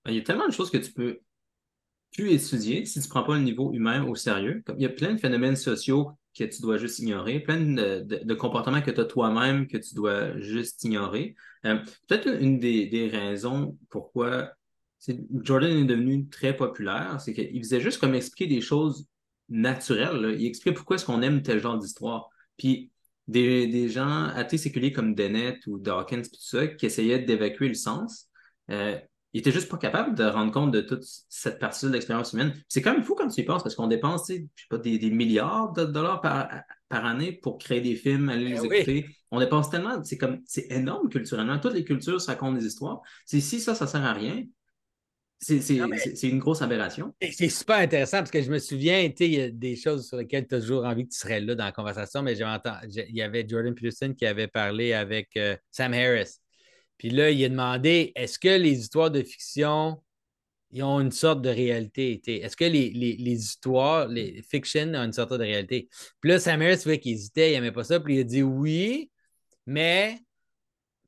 [0.07, 1.19] Il y a tellement de choses que tu peux
[2.13, 4.63] plus étudier si tu ne prends pas le niveau humain au sérieux.
[4.77, 8.81] il y a plein de phénomènes sociaux que tu dois juste ignorer, plein de, comportements
[8.81, 11.35] que tu as toi-même que tu dois juste ignorer.
[11.65, 14.51] Euh, peut-être une des, raisons pourquoi
[15.41, 19.07] Jordan est devenu très populaire, c'est qu'il faisait juste comme expliquer des choses
[19.49, 20.35] naturelles.
[20.39, 22.29] Il expliquait pourquoi est-ce qu'on aime tel genre d'histoire.
[22.57, 22.91] Puis
[23.27, 28.29] des, gens athées séculiers comme Dennett ou Dawkins, tout ça, qui essayaient d'évacuer le sens,
[28.69, 28.97] euh,
[29.33, 32.53] il était juste pas capable de rendre compte de toute cette partie de l'expérience humaine.
[32.67, 35.09] C'est quand même fou quand tu y penses, parce qu'on dépense, je sais pas, des,
[35.09, 39.05] milliards de dollars par, année pour créer des films, aller les ben écouter.
[39.31, 41.57] On dépense tellement, c'est comme, c'est énorme culturellement.
[41.57, 43.01] Toutes les cultures se racontent des histoires.
[43.25, 44.43] Si ça, ça sert à rien,
[45.39, 47.13] c'est une grosse aberration.
[47.31, 50.47] C'est super intéressant parce que je me souviens, il y a des choses sur lesquelles
[50.47, 53.45] tu as toujours envie que tu serais là dans la conversation, mais il y avait
[53.47, 56.39] Jordan Peterson qui avait parlé avec euh, Sam Harris.
[57.03, 60.01] Puis là, il a demandé est-ce que les histoires de fiction
[60.71, 62.21] ils ont une sorte de réalité?
[62.41, 62.87] Est-ce que les,
[63.29, 65.89] histoires, les fiction ont une sorte de réalité?
[66.21, 67.99] Puis là, Sam Harris, qu'il hésitait, il n'aimait pas ça.
[67.99, 69.11] Puis il a dit oui,
[69.65, 70.17] mais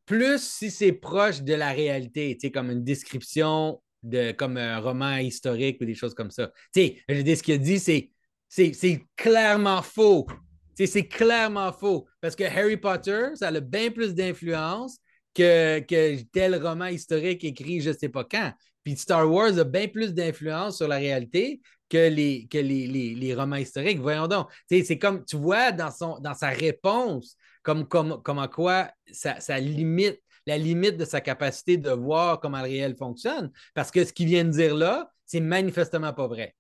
[0.06, 5.80] plus si c'est proche de la réalité, comme une description de comme un roman historique
[5.80, 6.52] ou des choses comme ça.
[6.74, 8.12] Tu sais, ce qu'il a dit, c'est
[8.50, 10.28] c'est clairement faux.
[10.74, 12.06] C'est clairement faux.
[12.20, 15.00] Parce que Harry Potter, ça a bien plus d'influence
[15.36, 18.54] que, tel roman historique écrit je ne sais pas quand.
[18.84, 23.56] Puis Star Wars a bien plus d'influence sur la réalité que les, que les, romans
[23.58, 24.00] historiques.
[24.00, 24.48] Voyons donc.
[24.70, 30.60] C'est comme, tu vois dans, son, dans sa réponse, comme, comme, quoi ça, limite la
[30.60, 33.52] limite de sa capacité de voir comment le réel fonctionne.
[33.74, 36.56] Parce que ce qu'il vient de dire là, c'est manifestement pas vrai.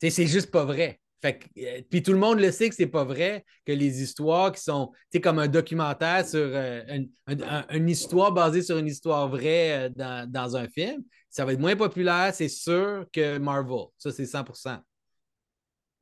[0.00, 1.00] C'est juste pas vrai.
[1.24, 4.62] Euh, puis tout le monde le sait que c'est pas vrai, que les histoires qui
[4.62, 6.82] sont, tu comme un documentaire sur euh,
[7.26, 11.76] une histoire basée sur une histoire vraie euh, dans, un film, ça va être moins
[11.76, 13.86] populaire, c'est sûr, que Marvel.
[13.98, 14.78] Ça, c'est 100%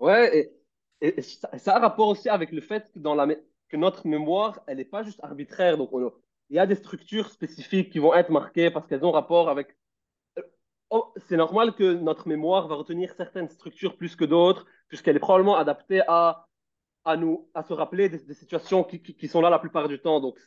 [0.00, 0.52] Ouais,
[1.00, 3.26] et, ça, a rapport aussi avec le fait que, dans la,
[3.68, 5.76] que notre mémoire, elle n'est pas juste arbitraire.
[5.76, 5.90] Donc,
[6.50, 9.76] il y a des structures spécifiques qui vont être marquées parce qu'elles ont rapport avec
[11.16, 15.56] c'est normal que notre mémoire va retenir certaines structures plus que d'autres, puisqu'elle est probablement
[15.56, 16.46] adaptée à,
[17.04, 20.20] à, nous, à se rappeler des, situations qui, qui, sont là la plupart du temps.
[20.20, 20.38] Donc,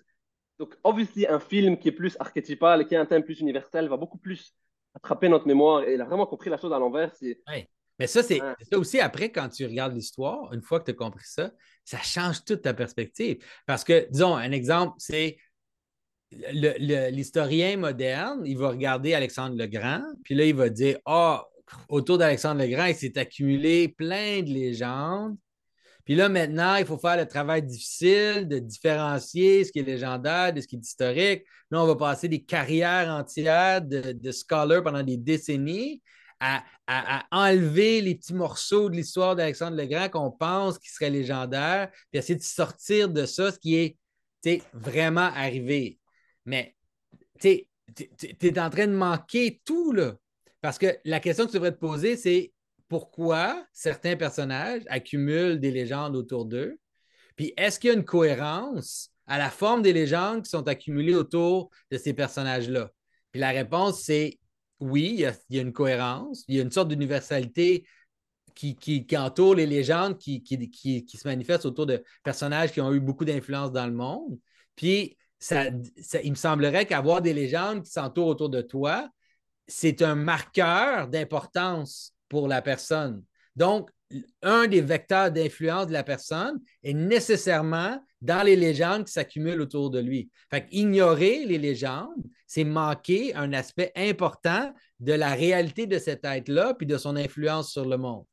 [0.57, 3.89] donc, obviously, un film qui est plus archétypal et qui a un thème plus universel
[3.89, 4.53] va beaucoup plus
[4.93, 7.11] attrapé notre mémoire et il a vraiment compris la chose à l'envers.
[7.21, 7.69] Ouais.
[7.99, 10.95] Mais ça, c'est ça aussi, après, quand tu regardes l'histoire, une fois que tu as
[10.95, 11.51] compris ça,
[11.85, 13.43] ça change toute ta perspective.
[13.65, 15.37] Parce que, disons, un exemple, c'est
[16.51, 21.45] l'historien moderne, il va regarder Alexandre le Grand, puis là, il va dire Ah,
[21.89, 25.35] autour d'Alexandre le Grand, il s'est accumulé plein de légendes.
[26.03, 30.53] Puis là, maintenant, il faut faire le travail difficile de différencier ce qui est légendaire
[30.53, 31.43] de ce qui est historique.
[31.71, 36.03] Là, on va passer des carrières entières de, de scholars pendant des décennies
[36.39, 36.63] à,
[37.31, 42.19] enlever les petits morceaux de l'histoire d'Alexandre le Grand qu'on pense qui serait légendaire, puis
[42.19, 43.97] essayer de sortir de ça ce qui est
[44.73, 45.99] vraiment arrivé.
[46.45, 46.75] Mais
[47.39, 47.67] tu
[48.41, 50.15] es en train de manquer tout, là.
[50.61, 52.53] Parce que la question que tu devrais te poser, c'est
[52.87, 56.79] pourquoi certains personnages accumulent des légendes autour d'eux?
[57.35, 61.15] Puis est-ce qu'il y a une cohérence à la forme des légendes qui sont accumulées
[61.15, 62.91] autour de ces personnages-là?
[63.31, 64.39] Puis la réponse, c'est
[64.79, 67.85] oui, il y, a, une cohérence, il y a une sorte d'universalité
[68.55, 73.25] qui, entoure les légendes, qui, qui, se manifestent autour de personnages qui ont eu beaucoup
[73.25, 74.37] d'influence dans le monde.
[74.75, 75.65] Puis, ça,
[76.23, 79.07] il me semblerait qu'avoir des légendes qui s'entourent autour de toi,
[79.67, 83.23] c'est un marqueur d'importance pour la personne.
[83.55, 83.91] Donc,
[84.41, 89.91] un des vecteurs d'influence de la personne est nécessairement dans les légendes qui s'accumulent autour
[89.91, 90.31] de lui.
[90.49, 96.73] Fait ignorer les légendes, c'est manquer un aspect important de la réalité de cet être-là
[96.73, 98.25] puis de son influence sur le monde.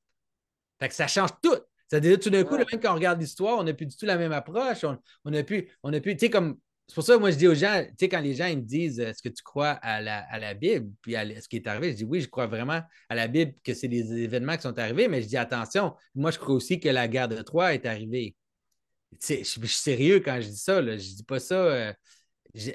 [0.80, 1.58] Fait que ça change tout.
[1.88, 4.16] C'est-à-dire, tout d'un coup, même quand on regarde l'histoire, on n'a plus du tout la
[4.16, 4.82] même approche.
[4.84, 4.96] On,
[5.26, 6.56] on a plus, on a plus, tu sais, comme
[6.92, 8.58] c'est pour ça que moi, je dis aux gens, tu sais, quand les gens ils
[8.58, 11.92] me disent est-ce que tu crois à la, Bible, puis à ce qui est arrivé,
[11.92, 14.78] je dis oui, je crois vraiment à la Bible, que c'est des événements qui sont
[14.78, 17.86] arrivés, mais je dis attention, moi, je crois aussi que la guerre de Troie est
[17.86, 18.36] arrivée.
[19.22, 20.98] Je, je, suis sérieux quand je dis ça, là.
[20.98, 21.92] je ne dis pas ça euh,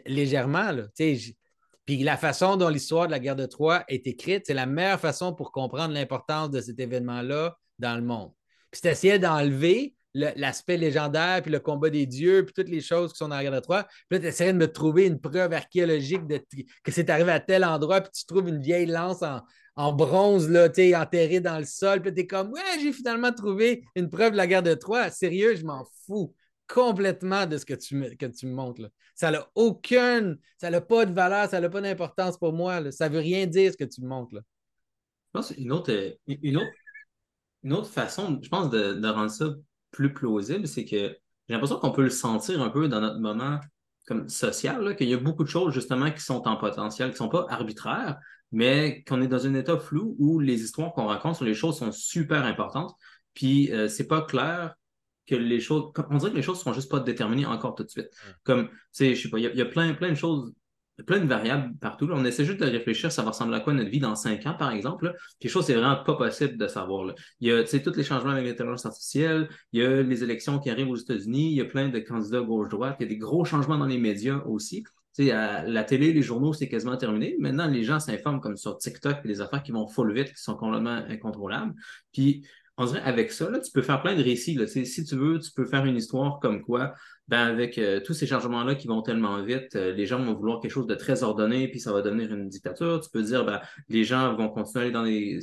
[0.07, 0.71] légèrement.
[0.71, 0.87] Là.
[1.85, 4.99] Puis la façon dont l'histoire de la guerre de Troie est écrite, c'est la meilleure
[4.99, 8.31] façon pour comprendre l'importance de cet événement-là dans le monde.
[8.71, 13.11] Puis c'est essayer d'enlever l'aspect légendaire, puis le combat des dieux, puis toutes les choses
[13.11, 13.83] qui sont dans la guerre de Troie.
[13.83, 16.21] Puis là, tu essaierais de me trouver une preuve archéologique
[16.83, 19.23] que c'est arrivé à tel endroit, puis tu trouves une vieille lance
[19.75, 23.83] en, bronze, là, enterrée dans le sol, puis tu es comme, ouais, j'ai finalement trouvé
[23.95, 25.09] une preuve de la guerre de Troie.
[25.11, 26.33] Sérieux, je m'en fous
[26.67, 28.81] complètement de ce que tu me, que tu me montres.
[28.81, 28.89] Là.
[29.15, 32.79] Ça n'a aucune, ça n'a pas de valeur, ça n'a pas d'importance pour moi.
[32.79, 32.91] Là.
[32.91, 34.35] Ça ne veut rien dire ce que tu me montres.
[34.35, 34.41] Là.
[35.27, 36.71] Je pense une autre, une autre,
[37.63, 39.45] une autre façon, je pense, de rendre ça
[39.97, 43.59] plus plausible, c'est que j'ai l'impression qu'on peut le sentir un peu dans notre moment
[44.05, 47.17] comme social, qu'il y a beaucoup de choses justement qui sont en potentiel, qui ne
[47.17, 48.19] sont pas arbitraires,
[48.51, 51.79] mais qu'on est dans un état flou où les histoires qu'on raconte sur les choses
[51.79, 52.93] sont super importantes.
[53.33, 54.75] Puis euh, c'est pas clair
[55.25, 57.89] que les choses, on dirait que les choses sont juste pas déterminées encore tout de
[57.89, 58.09] suite.
[58.43, 60.66] Comme, tu sais, je sais pas, il y, a plein, plein de choses y
[61.05, 62.09] plein de variables partout.
[62.11, 64.55] On essaie juste de réfléchir, ça va ressembler à quoi notre vie dans cinq ans,
[64.55, 65.15] par exemple.
[65.39, 67.13] Quelque chose, c'est vraiment pas possible de savoir.
[67.39, 70.69] Il y a tous les changements avec l'intelligence artificielle, il y a les élections qui
[70.69, 73.45] arrivent aux États-Unis, il y a plein de candidats gauche-droite, il y a des gros
[73.45, 74.83] changements dans les médias aussi.
[75.17, 77.35] la télé, les journaux, c'est quasiment terminé.
[77.39, 80.55] Maintenant, les gens s'informent comme sur TikTok, des affaires qui vont full vite, qui sont
[80.55, 81.73] complètement incontrôlables.
[82.11, 82.43] Puis,
[82.77, 84.55] on dirait avec ça, là, tu peux faire plein de récits.
[84.55, 84.67] Là.
[84.67, 86.93] Si tu veux, tu peux faire une histoire comme quoi
[87.27, 90.61] ben avec euh, tous ces changements-là qui vont tellement vite, euh, les gens vont vouloir
[90.61, 93.01] quelque chose de très ordonné, puis ça va devenir une dictature.
[93.01, 93.59] Tu peux dire, ben,
[93.89, 95.39] les gens vont continuer à aller dans des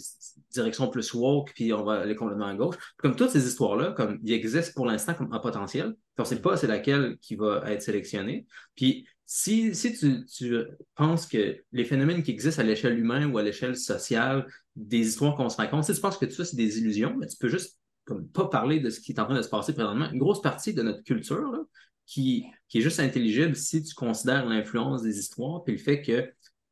[0.50, 2.76] directions plus woke, puis on va aller complètement à gauche.
[2.96, 6.56] Comme toutes ces histoires-là, comme ils existent pour l'instant comme un potentiel, on ne pas
[6.56, 8.46] c'est laquelle qui va être sélectionnée.
[8.76, 13.76] Puis si, tu, penses que les phénomènes qui existent à l'échelle humaine ou à l'échelle
[13.76, 17.16] sociale, des histoires qu'on se raconte, si tu penses que tout ça, c'est des illusions,
[17.16, 19.48] mais tu peux juste comme pas parler de ce qui est en train de se
[19.48, 20.10] passer présentement.
[20.10, 21.64] Une grosse partie de notre culture
[22.06, 26.28] qui, est juste intelligible si tu considères l'influence des histoires puis le fait que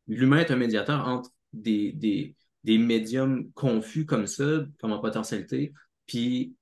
[0.08, 2.34] l'humain est un médiateur entre des
[2.64, 5.72] médiums confus comme ça, comme en potentialité,
[6.06, 6.54] puis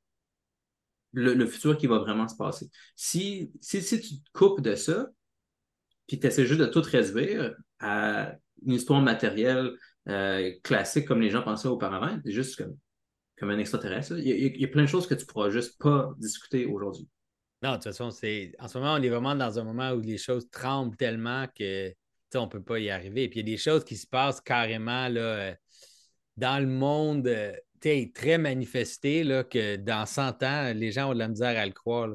[1.13, 2.71] le, futur qui va vraiment se passer.
[2.97, 5.09] Si, si, si tu te coupes de ça,
[6.11, 8.35] puis tu essaies juste de tout réduire à
[8.67, 9.71] une histoire matérielle
[10.09, 12.77] euh, classique comme les gens pensaient auparavant, c'est juste comme
[13.39, 14.19] comme un extraterrestre.
[14.19, 17.09] Il y, a, plein de choses que tu ne pourras juste pas discuter aujourd'hui.
[17.63, 20.01] Non, de toute façon, c'est en ce moment, on est vraiment dans un moment où
[20.01, 21.95] les choses tremblent tellement que
[22.35, 23.29] on ne peut pas y arriver.
[23.29, 25.55] Puis il y a des choses qui se passent carrément là, euh,
[26.37, 31.21] dans le monde euh, très manifesté là, que dans 100 ans, les gens ont de
[31.21, 32.11] la misère à le croire.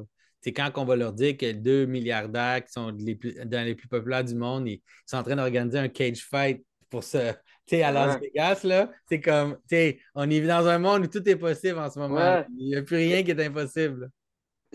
[0.46, 3.74] C'est quand on va leur dire que deux milliardaires qui sont les plus, dans les
[3.74, 7.32] plus populaires du monde, ils sont en train d'organiser un cage fight pour se,
[7.66, 11.06] sais, à Las Vegas, là, c'est comme, tu sais, on est dans un monde où
[11.08, 12.44] tout est possible en ce moment.
[12.56, 14.08] Il n'y a plus rien qui est impossible.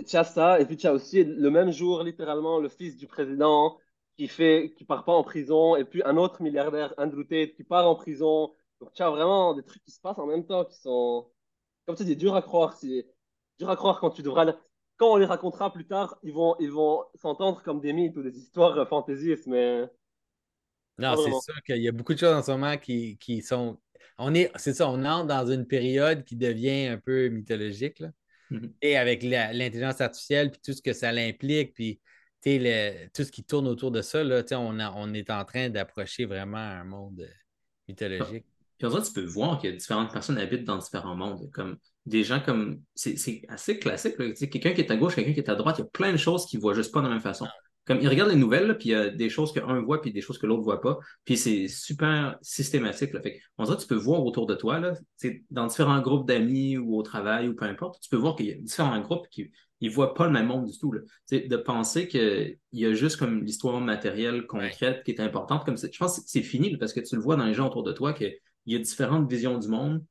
[0.05, 3.07] Tu as ça, et puis tu as aussi le même jour, littéralement, le fils du
[3.07, 3.77] président
[4.17, 7.63] qui fait, qui part pas en prison, et puis un autre milliardaire, Andrew Tate, qui
[7.63, 8.51] part en prison.
[8.81, 11.29] Donc tu as vraiment des trucs qui se passent en même temps qui sont,
[11.85, 12.73] comme tu dis, dur à croire.
[12.73, 13.07] C'est
[13.57, 14.53] dur à croire quand tu devras,
[15.01, 18.21] quand on les racontera plus tard, ils vont, ils vont s'entendre comme des mythes ou
[18.21, 19.87] des histoires fantaisistes, mais.
[20.99, 23.79] Non, c'est sûr qu'il y a beaucoup de choses en ce moment qui, qui sont.
[24.19, 27.99] On est, c'est ça, on entre dans une période qui devient un peu mythologique.
[27.99, 28.11] Là.
[28.51, 28.73] Mm-hmm.
[28.83, 31.99] Et avec l'intelligence artificielle, puis tout ce que ça l'implique, puis
[32.45, 36.25] le, tout ce qui tourne autour de ça, là, on, on est en train d'approcher
[36.25, 37.33] vraiment un monde euh,
[37.87, 38.45] mythologique.
[38.81, 41.51] Puis en fait, tu peux voir que différentes personnes habitent dans différents mondes.
[41.53, 42.81] Comme des gens comme.
[42.95, 44.17] C'est assez classique.
[44.17, 46.17] Quelqu'un qui est à gauche, quelqu'un qui est à droite, il y a plein de
[46.17, 47.45] choses qu'il ne voit juste pas de la même façon.
[47.85, 50.21] Comme il regarde les nouvelles, puis il y a des choses qu'un voit, puis des
[50.21, 50.97] choses que l'autre ne voit pas.
[51.25, 53.11] Puis c'est super systématique.
[53.21, 54.93] Fait on dirait que tu peux voir autour de toi, là,
[55.51, 58.51] dans différents groupes d'amis ou au travail ou peu importe, tu peux voir qu'il y
[58.51, 60.91] a différents groupes qui ne voient pas le même monde du tout.
[60.91, 61.01] Là.
[61.29, 65.97] De penser qu'il y a juste comme l'histoire matérielle concrète qui est importante, comme je
[65.99, 68.13] pense que c'est fini parce que tu le vois dans les gens autour de toi
[68.63, 70.03] qu'il y a différentes visions du monde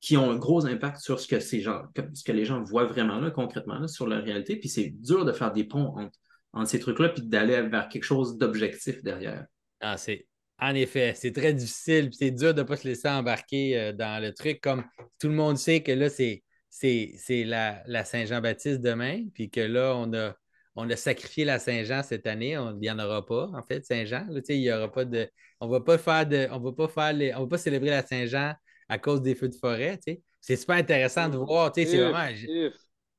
[0.00, 1.82] qui ont un gros impact sur ce que ces gens,
[2.14, 4.56] ce que les gens voient vraiment là, concrètement sur la réalité.
[4.56, 5.94] Puis c'est dur de faire des ponts
[6.52, 9.44] entre ces trucs-là, puis d'aller vers quelque chose d'objectif derrière.
[9.80, 10.26] Ah, c'est.
[10.58, 13.92] En effet, c'est très difficile, puis c'est dur de ne pas se laisser embarquer euh,
[13.92, 14.60] dans le truc.
[14.60, 14.84] Comme
[15.18, 19.94] tout le monde sait que là, c'est, c'est, la, la Saint-Jean-Baptiste demain, puis que là,
[19.96, 20.34] on a,
[20.80, 22.52] on a sacrifié la Saint-Jean cette année.
[22.52, 24.26] il n'y en aura pas, en fait, Saint-Jean.
[24.48, 25.28] il y aura pas de.
[25.60, 26.48] On va pas faire de.
[26.50, 28.54] On va pas faire les, on va pas célébrer la Saint-Jean
[28.88, 29.98] à cause des feux de forêt.
[30.40, 31.72] C'est super intéressant de voir.
[31.74, 32.26] C'est vraiment.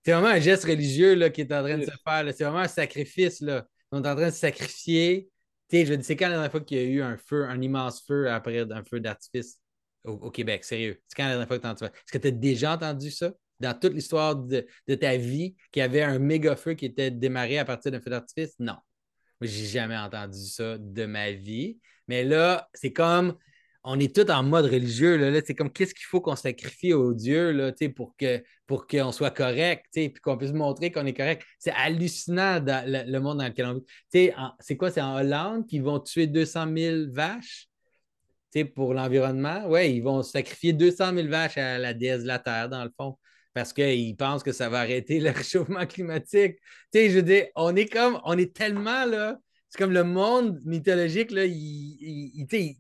[0.04, 2.26] C'est vraiment un geste religieux là, qui est en train de se faire.
[2.36, 3.39] C'est vraiment un sacrifice.
[3.41, 3.67] Là.
[3.91, 5.30] On est en train de sacrifier.
[5.71, 8.04] je dis, c'est quand la dernière fois qu'il y a eu un feu, un immense
[8.08, 9.60] feu après un feu d'artifice
[10.04, 10.63] au, Québec?
[10.63, 11.00] Sérieux.
[11.08, 12.00] C'est quand la dernière fois que tu as entendu ça?
[12.00, 13.32] Est-ce que tu as déjà entendu ça?
[13.62, 14.65] Dans toute l'histoire de,
[15.00, 18.10] ta vie, qu'il y avait un méga feu qui était démarré à partir d'un feu
[18.10, 18.56] d'artifice?
[18.60, 18.76] Non.
[19.41, 21.80] J'ai jamais entendu ça de ma vie.
[22.08, 23.36] Mais là, c'est comme
[23.84, 25.41] on est tous en mode religieux.
[25.45, 30.13] C'est comme qu'est-ce qu'il faut qu'on sacrifie au Dieu là, pour qu'on soit correct, puis
[30.13, 31.43] qu'on puisse montrer qu'on est correct?
[31.58, 34.32] C'est hallucinant dans le, monde dans lequel on vit.
[34.60, 34.91] C'est quoi?
[34.91, 37.67] C'est en Hollande qu'ils vont tuer 200 000 vaches
[38.76, 39.63] pour l'environnement?
[39.67, 42.91] Oui, ils vont sacrifier 200 000 vaches à la déesse de la Terre, dans le
[42.95, 43.17] fond
[43.53, 46.57] parce qu'ils pensent que ça va arrêter le réchauffement climatique.
[46.93, 49.37] Tu sais, je veux dire, on est comme, on est tellement là,
[49.69, 52.75] c'est comme le monde mythologique, là, il, il, il,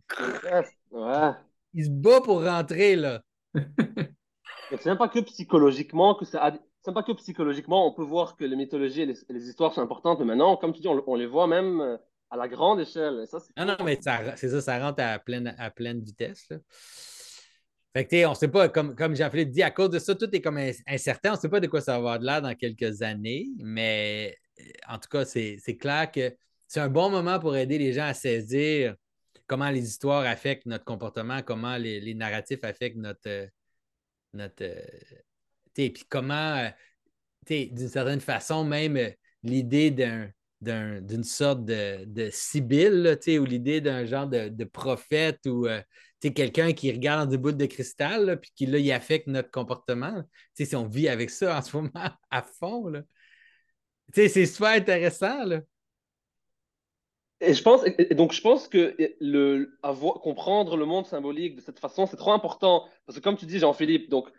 [1.73, 3.21] il se bat pour rentrer, là.
[3.53, 6.51] c'est même pas que psychologiquement que ça
[6.83, 10.19] c'est pas que psychologiquement on peut voir que les mythologies et les, histoires sont importantes,
[10.19, 11.97] mais maintenant, comme tu dis, on, les voit même euh,
[12.29, 13.25] à la grande échelle.
[13.27, 13.99] Ça, non, non, mais
[14.35, 16.49] c'est ça, ça rentre à pleine, à pleine vitesse.
[16.49, 16.57] Là.
[17.93, 20.33] Fait que, on ne sait pas, comme, comme Jean-Philippe dit, à cause de ça, tout
[20.33, 21.31] est comme incertain.
[21.31, 24.37] On ne sait pas de quoi ça va avoir de l'air dans quelques années, mais
[24.87, 26.33] en tout cas, c'est clair que
[26.67, 28.95] c'est un bon moment pour aider les gens à saisir
[29.51, 33.27] comment les histoires affectent notre comportement, comment les, narratifs affectent notre.
[33.27, 33.47] Euh,
[34.33, 34.81] notre euh,
[35.73, 36.69] puis comment, euh,
[37.49, 38.97] d'une certaine façon, même
[39.43, 39.91] l'idée
[40.61, 45.67] d'une sorte de, de sibylle, ou l'idée d'un genre de, prophète ou
[46.29, 50.23] quelqu'un qui regarde des boules de cristal, puis qui là, il affecte notre comportement.
[50.53, 52.91] si on vit avec ça en ce moment à fond,
[54.13, 55.45] c'est super intéressant.
[55.45, 55.61] Là.
[57.41, 59.75] Et je pense, donc je pense que le,
[60.21, 62.87] comprendre le monde symbolique de cette façon, c'est trop important.
[63.05, 64.29] Parce que comme tu dis, Jean-Philippe, donc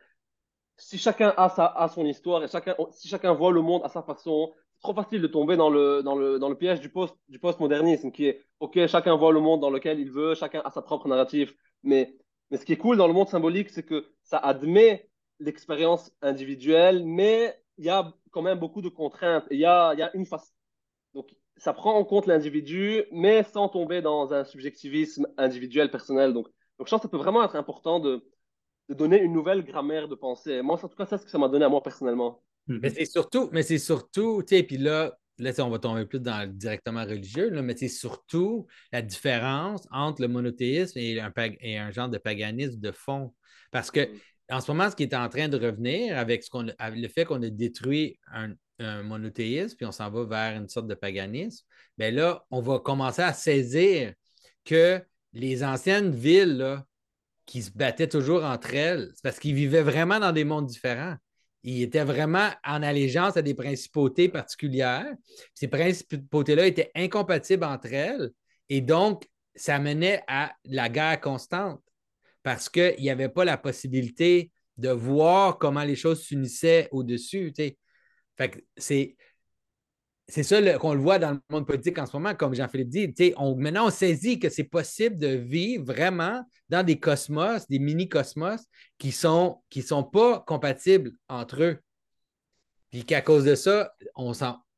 [0.76, 3.88] si chacun a, sa, a son histoire et chacun, si chacun voit le monde à
[3.88, 8.44] sa façon, trop facile de tomber dans le, piège du, post, du postmodernisme qui est,
[8.60, 11.54] OK, chacun voit le monde dans lequel il veut, chacun a sa propre narrative.
[11.82, 12.16] Mais,
[12.52, 15.08] ce qui est cool dans le monde symbolique, c'est que ça admet
[15.40, 19.44] l'expérience individuelle, mais il y a quand même beaucoup de contraintes.
[19.50, 20.52] Il y a, une façon.
[21.14, 26.32] Donc, ça prend en compte l'individu, mais sans tomber dans un subjectivisme individuel, personnel.
[26.34, 28.24] Donc, donc je pense que ça peut vraiment être important de,
[28.88, 30.60] de donner une nouvelle grammaire de pensée.
[30.62, 32.42] Moi, en tout cas, c'est ce que ça m'a donné à moi personnellement.
[32.68, 36.20] Mais c'est surtout, mais c'est surtout, tu sais, puis là, là, on va tomber plus
[36.20, 41.32] dans le directement religieux, là, mais c'est surtout la différence entre le monothéisme et un,
[41.60, 43.34] et un genre de paganisme de fond.
[43.70, 44.18] Parce que mhm.
[44.50, 47.24] en ce moment, ce qui est en train de revenir avec ce qu'on, le fait
[47.24, 51.66] qu'on a détruit un, un monothéisme, puis on s'en va vers une sorte de paganisme,
[51.98, 54.12] bien là, on va commencer à saisir
[54.64, 56.82] que les anciennes villes
[57.46, 61.16] qui se battaient toujours entre elles, c'est parce qu'ils vivaient vraiment dans des mondes différents.
[61.64, 65.12] Ils étaient vraiment en allégeance à des principautés particulières.
[65.54, 68.30] Ces principautés-là étaient incompatibles entre elles
[68.68, 71.82] et donc ça menait à la guerre constante
[72.42, 77.52] parce qu'il n'y avait pas la possibilité de voir comment les choses s'unissaient au-dessus.
[78.36, 79.16] Fait que c'est.
[80.28, 83.34] C'est ça qu'on le voit dans le monde politique en ce moment, comme Jean-Philippe dit.
[83.36, 88.60] On, maintenant, on saisit que c'est possible de vivre vraiment dans des cosmos, des mini-cosmos
[88.98, 91.78] qui ne sont, qui sont pas compatibles entre eux.
[92.90, 93.94] Puis qu'à cause de ça,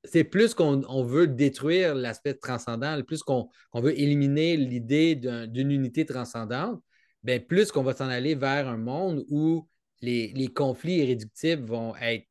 [0.05, 6.83] c'est plus qu'on veut détruire l'aspect transcendant, plus qu'on veut éliminer l'idée d'une unité transcendante,
[7.23, 9.69] bien plus qu'on va s'en aller vers un monde où
[10.01, 12.27] les, les conflits irréductibles vont être,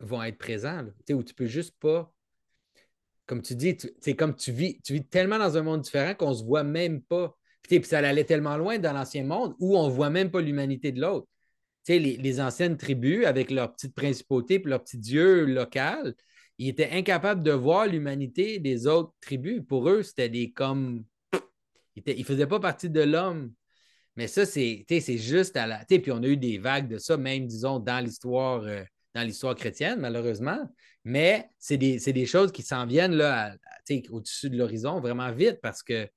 [0.00, 2.12] vont être présents, où tu peux juste pas
[3.26, 3.76] comme tu dis,
[4.16, 7.02] comme tu vis, tu vis tellement dans un monde différent qu'on ne se voit même
[7.02, 7.36] pas.
[7.62, 10.92] Puis, ça allait tellement loin dans l'ancien monde où on ne voit même pas l'humanité
[10.92, 11.26] de l'autre.
[11.88, 16.14] Les, les anciennes tribus, avec leur petite principauté et leur petit dieu local,
[16.58, 19.62] ils étaient incapables de voir l'humanité des autres tribus.
[19.66, 21.04] Pour eux, c'était des comme.
[21.94, 23.52] Ils ne faisaient pas partie de l'homme.
[24.16, 24.86] Mais ça, c'est
[25.18, 25.84] juste à la.
[25.84, 28.62] Puis on a eu des vagues de ça, même, disons, dans l'histoire.
[28.62, 28.82] Euh,
[29.16, 30.58] dans l'histoire chrétienne, malheureusement.
[31.06, 33.14] Mais c'est des, choses qui s'en viennent
[34.10, 36.08] au-dessus de l'horizon vraiment vite parce que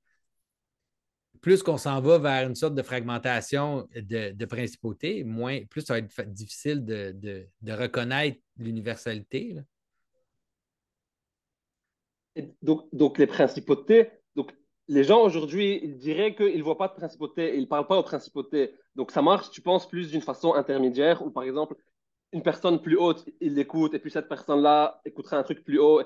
[1.42, 6.00] plus qu'on s'en va vers une sorte de fragmentation de, principauté, moins, plus ça va
[6.00, 9.58] être difficile de, reconnaître l'universalité.
[12.64, 14.52] Donc, donc, les principautés, donc
[14.88, 18.00] les gens aujourd'hui, ils diraient qu'ils ne voient pas de principauté, ils ne parlent pas
[18.00, 18.74] aux principautés.
[18.96, 21.76] Donc ça marche, tu penses, plus d'une façon intermédiaire, où par exemple,
[22.32, 26.04] une personne plus haute, il l'écoute, et puis cette personne-là écoutera un truc plus haut.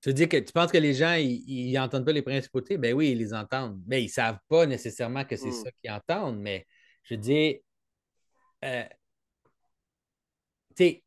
[0.00, 2.78] Tu veux dire que tu penses que les gens, ils n'entendent pas les principautés?
[2.78, 3.82] Ben oui, ils les entendent.
[3.86, 5.64] Mais ils ne savent pas nécessairement que c'est hmm.
[5.64, 6.38] ça qu'ils entendent.
[6.38, 6.66] Mais
[7.02, 7.60] je dis,
[8.64, 8.84] euh,
[10.76, 11.04] tu sais,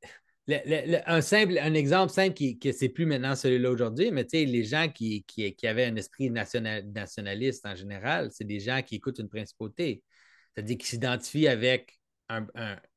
[1.05, 4.45] un, simple, un exemple simple qui, que c'est plus maintenant celui-là aujourd'hui, mais tu sais,
[4.45, 9.19] les gens qui, qui, avaient un esprit nationaliste en général, c'est des gens qui écoutent
[9.19, 10.03] une principauté.
[10.53, 12.00] C'est-à-dire qu'ils s'identifient avec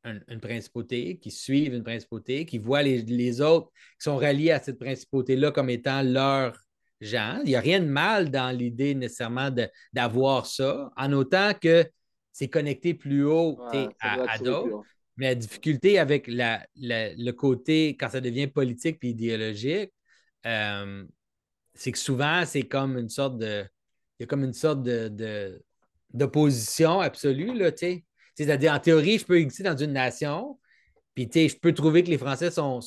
[0.05, 3.69] une principauté, qui suivent une principauté, qui voient les, autres
[3.99, 6.59] qui sont ralliés à cette principauté-là comme étant leurs
[7.01, 7.41] gens.
[7.45, 9.51] Il n'y a rien de mal dans l'idée nécessairement
[9.93, 11.87] d'avoir ça, en autant que
[12.33, 13.59] c'est connecté plus haut
[14.01, 14.83] à, d'autres.
[15.17, 19.93] Mais la difficulté avec le côté, quand ça devient politique et idéologique,
[20.47, 21.05] euh,
[21.75, 23.65] c'est que souvent, c'est comme une sorte de.
[24.19, 25.63] Il y a comme une sorte de,
[26.13, 28.05] d'opposition absolue, là, tu sais.
[28.35, 30.59] C'est-à-dire, en théorie, je peux exister dans une nation,
[31.15, 32.81] puis je peux trouver que les Français sont,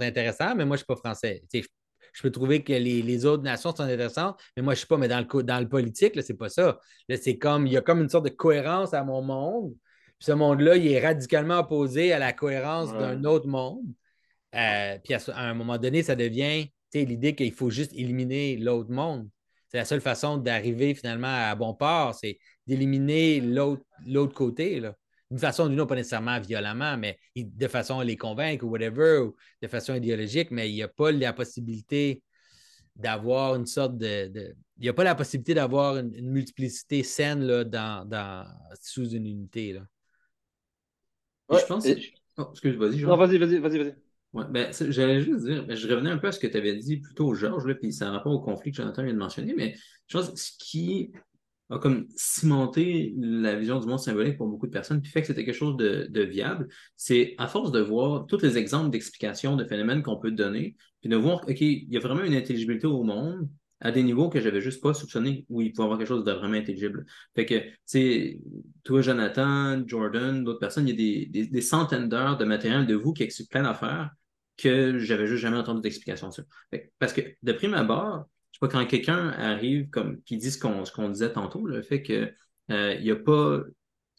[0.00, 1.42] intéressants, mais moi, je ne suis pas français.
[1.52, 4.96] Je, peux trouver que les, autres nations sont intéressantes, mais moi, je ne suis pas.
[4.96, 6.78] Mais dans le, dans le politique, ce n'est pas ça.
[7.08, 9.74] c'est comme, il y a comme une sorte de cohérence à mon monde.
[10.18, 13.84] Puis ce monde-là, il est radicalement opposé à la cohérence d'un autre monde.
[14.54, 19.28] Euh, puis à, un moment donné, ça devient l'idée qu'il faut juste éliminer l'autre monde.
[19.68, 22.38] C'est la seule façon d'arriver finalement à bon port, c'est
[22.68, 24.80] d'éliminer l'autre côté.
[25.30, 28.68] D'une façon ou d'une autre, pas nécessairement violemment, mais de façon à les convaincre ou
[28.68, 32.22] whatever, ou de façon idéologique, mais il n'y a pas la possibilité
[32.94, 34.30] d'avoir une sorte de,
[34.78, 38.46] Il n'y a pas la possibilité d'avoir une, multiplicité saine là, dans,
[38.80, 39.72] sous une unité.
[39.72, 39.82] Là.
[41.50, 41.86] je pense.
[42.36, 43.02] Oh, excuse, vas-y.
[43.02, 43.94] Non, vas-y, vas-y, vas-y, vas-y.
[44.34, 46.76] Ouais, ben, j'allais juste dire, ben, je revenais un peu à ce que tu avais
[46.76, 49.54] dit plus tôt, Georges, là, puis ça rapport au conflit que Jonathan vient de mentionner,
[49.56, 49.74] mais
[50.06, 51.12] je pense ce qui
[51.70, 55.26] a comme cimenté la vision du monde symbolique pour beaucoup de personnes, puis fait que
[55.26, 59.64] c'était quelque chose de, viable, c'est à force de voir tous les exemples d'explications de
[59.64, 63.02] phénomènes qu'on peut donner, puis de voir, OK, il y a vraiment une intelligibilité au
[63.02, 63.48] monde,
[63.80, 66.32] à des niveaux que j'avais juste pas soupçonné où il pouvait avoir quelque chose de
[66.32, 67.06] vraiment intelligible.
[67.36, 68.40] Fait que, tu
[68.82, 72.94] toi, Jonathan, Jordan, d'autres personnes, il y a des, des, centaines d'heures de matériel de
[72.94, 74.10] vous qui expliquent plein d'affaires
[74.56, 76.44] que j'avais juste jamais entendu d'explication sur.
[76.98, 78.28] Parce que, de prime abord,
[78.58, 82.34] pas, quand quelqu'un arrive, comme, qui dit ce qu'on disait tantôt, le fait qu'il
[82.70, 83.62] euh, n'y a pas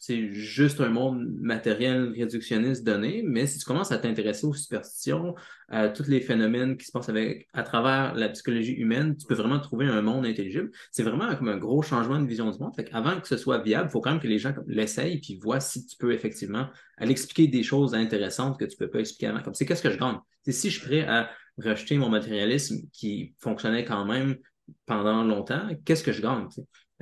[0.00, 5.34] c'est juste un monde matériel réductionniste donné, mais si tu commences à t'intéresser aux superstitions,
[5.68, 9.34] à tous les phénomènes qui se passent avec, à travers la psychologie humaine, tu peux
[9.34, 10.70] vraiment trouver un monde intelligible.
[10.90, 12.74] C'est vraiment comme un gros changement de vision du monde.
[12.74, 15.38] Fait Avant que ce soit viable, il faut quand même que les gens l'essayent puis
[15.38, 19.00] voient si tu peux effectivement aller expliquer des choses intéressantes que tu ne peux pas
[19.00, 19.52] expliquer avant.
[19.52, 20.16] C'est qu'est-ce que je gagne?
[20.48, 21.28] Si je suis prêt à
[21.62, 24.36] rejeter mon matérialisme qui fonctionnait quand même
[24.86, 26.46] pendant longtemps, qu'est-ce que je gagne?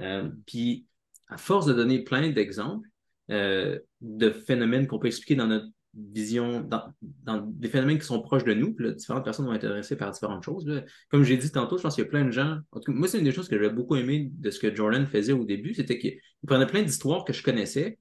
[0.01, 0.87] Euh, puis
[1.29, 2.89] à force de donner plein d'exemples
[3.31, 8.45] euh, de phénomènes qu'on peut expliquer dans notre vision, dans, des phénomènes qui sont proches
[8.45, 10.83] de nous, puis différentes personnes vont être intéressées par différentes choses.
[11.11, 12.59] Comme j'ai dit tantôt, je pense qu'il y a plein de gens.
[12.73, 14.75] En tout cas, moi, c'est une des choses que j'avais beaucoup aimé de ce que
[14.75, 17.99] Jordan faisait au début, c'était qu'il prenait plein d'histoires que je connaissais,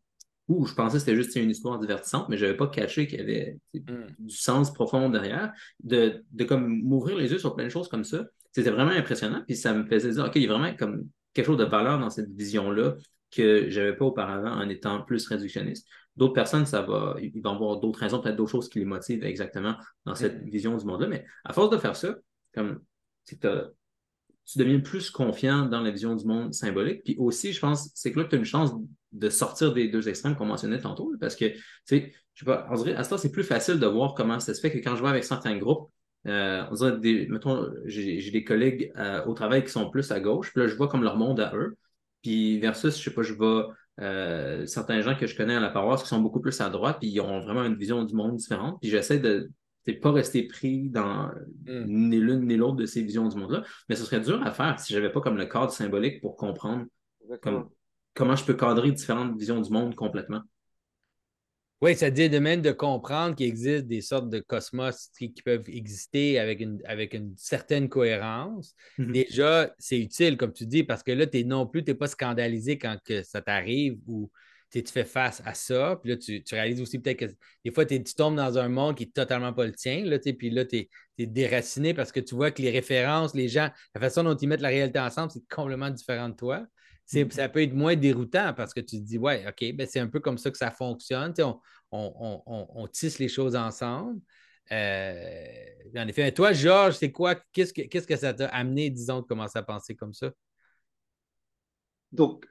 [0.48, 3.20] ou je pensais que c'était juste une histoire divertissante, mais je n'avais pas caché qu'il
[3.20, 4.08] y avait hmm.
[4.20, 5.52] du sens profond derrière,
[5.84, 8.26] de, de comme m'ouvrir les yeux sur plein de choses comme ça.
[8.54, 11.46] C'était vraiment impressionnant, puis ça me faisait dire, OK, il y a vraiment comme quelque
[11.46, 12.96] chose de valeur dans cette vision-là
[13.30, 15.88] que je n'avais pas auparavant en étant plus réductionniste.
[16.16, 19.24] D'autres personnes, ça va, ils vont avoir d'autres raisons, peut-être d'autres choses qui les motivent
[19.24, 19.76] exactement
[20.06, 20.50] dans cette Mm.
[20.50, 21.08] vision du monde-là.
[21.08, 22.16] Mais à force de faire ça,
[22.54, 22.80] comme
[23.26, 23.38] tu
[24.56, 27.04] deviens plus confiant dans la vision du monde symbolique.
[27.04, 28.72] Puis aussi, je pense, c'est que là que tu as une chance
[29.12, 31.14] de sortir des deux extrêmes qu'on mentionnait tantôt.
[31.20, 33.88] Parce que, tu sais, je sais pas, on à ce temps, c'est plus facile de
[33.88, 35.90] voir comment ça se fait que quand je vois avec certains groupes,
[36.28, 40.52] euh, on dirait, mettons, j'ai des collègues euh, au travail qui sont plus à gauche,
[40.54, 41.78] puis là, je vois comme leur monde à eux.
[42.22, 45.70] Puis versus, je sais pas, je vois euh, certains gens que je connais à la
[45.70, 48.36] paroisse qui sont beaucoup plus à droite, puis ils ont vraiment une vision du monde
[48.36, 48.78] différente.
[48.82, 49.50] Puis j'essaie de
[49.94, 51.32] ne pas rester pris dans
[51.66, 51.84] Mm.
[52.10, 53.64] ni l'une ni l'autre de ces visions du monde-là.
[53.90, 56.86] Mais ce serait dur à faire si j'avais pas comme le cadre symbolique pour comprendre
[57.42, 57.70] comme,
[58.14, 60.42] comment je peux cadrer différentes visions du monde complètement.
[61.80, 65.44] Oui, ça dit de même de comprendre qu'il existe des sortes de cosmos qui, qui
[65.44, 68.74] peuvent exister avec une, avec une certaine cohérence.
[68.98, 69.12] Mhm.
[69.12, 72.08] Déjà, c'est utile, comme tu dis, parce que là, tu non plus, tu n'es pas
[72.08, 74.32] scandalisé quand que ça t'arrive ou
[74.70, 76.00] tu fais face à ça.
[76.02, 78.96] Puis là, tu, tu réalises aussi peut-être que des fois, tu tombes dans un monde
[78.96, 80.04] qui n'est totalement pas le tien.
[80.06, 80.88] Là, puis là, tu
[81.18, 84.48] es, déraciné parce que tu vois que les références, les gens, la façon dont ils
[84.48, 86.66] mettent la réalité ensemble, c'est complètement différent de toi.
[87.14, 87.32] Mhm.
[87.32, 90.08] Ça peut être moins déroutant parce que tu te dis, ouais, OK, ben c'est un
[90.08, 91.34] peu comme ça que ça fonctionne.
[91.40, 91.60] On,
[91.92, 94.20] on, on- on- tisse les choses ensemble.
[94.72, 95.46] Euh,
[95.96, 97.36] en effet, mais toi, Georges, c'est quoi?
[97.54, 100.32] Qu'est-ce que, qu'est-ce que ça t'a amené, disons, de commencer à penser comme ça?
[102.12, 102.46] Donc,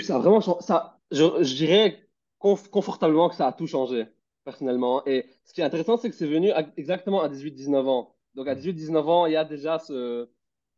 [0.00, 0.40] ça a vraiment.
[0.60, 2.08] Ça, je, dirais
[2.40, 4.06] conf- confortablement que ça a tout changé,
[4.44, 5.04] personnellement.
[5.06, 8.16] Et ce qui est intéressant, c'est que c'est venu exactement à 18-19 ans.
[8.34, 10.28] Donc, à 18-19 ans, il y a déjà ce.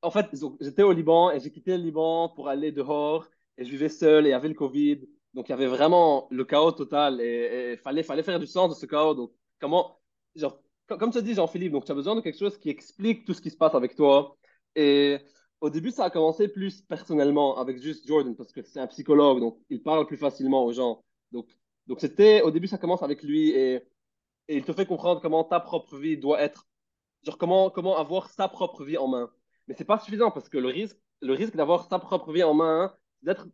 [0.03, 0.27] En fait,
[0.61, 3.27] j'étais au Liban et j'ai quitté le Liban pour aller dehors
[3.57, 5.01] et je vivais seul et il y avait le Covid.
[5.33, 8.75] Donc, il y avait vraiment le chaos total et il fallait, faire du sens de
[8.75, 9.15] ce chaos.
[9.15, 9.99] Donc, comment.
[10.35, 13.25] Genre, co- comme tu as dit, Jean-Philippe, tu as besoin de quelque chose qui explique
[13.25, 14.37] tout ce qui se passe avec toi.
[14.77, 15.19] Et
[15.61, 19.41] au début, ça a commencé plus personnellement avec juste Jordan parce que c'est un psychologue,
[19.41, 21.05] donc il parle plus facilement aux gens.
[21.33, 21.49] Donc,
[21.87, 23.83] donc c'était au début, ça commence avec lui et,
[24.49, 26.69] il te fait comprendre comment ta propre vie doit être,
[27.23, 29.31] genre comment, comment avoir sa propre vie en main.
[29.67, 32.53] Mais c'est pas suffisant parce que le risque, le risque d'avoir sa propre vie en
[32.53, 33.47] main, c'est d'être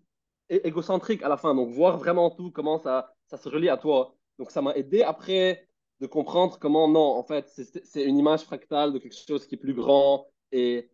[0.48, 1.54] égocentrique à la fin.
[1.54, 4.16] Donc, voir vraiment tout, comment ça, ça se relie à toi.
[4.38, 5.68] Donc, ça m'a aidé après
[6.00, 7.48] de comprendre comment non, en fait,
[7.84, 10.90] c'est une image fractale de quelque chose qui est plus grand et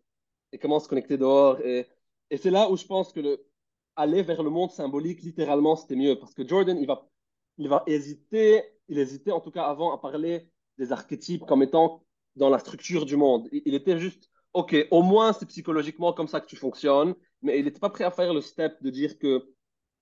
[0.51, 1.59] et comment se connecter dehors.
[1.61, 1.87] Et,
[2.29, 3.45] et c'est là où je pense que le,
[3.95, 6.17] aller vers le monde symbolique, littéralement, c'était mieux.
[6.19, 7.09] Parce que Jordan, il va,
[7.57, 12.05] il va hésiter, il hésitait en tout cas avant à parler des archétypes comme étant
[12.35, 13.49] dans la structure du monde.
[13.51, 17.59] Il, il était juste, OK, au moins c'est psychologiquement comme ça que tu fonctionnes, mais
[17.59, 19.53] il n'était pas prêt à faire le step de dire que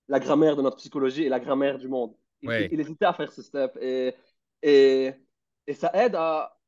[0.08, 2.14] la grammaire de notre psychologie est la grammaire du monde.
[2.42, 2.66] Il, Ouais.
[2.66, 3.76] il- il hésitait à faire ce step.
[3.80, 4.14] Et,
[4.62, 5.12] et,
[5.66, 6.58] et ça aide à,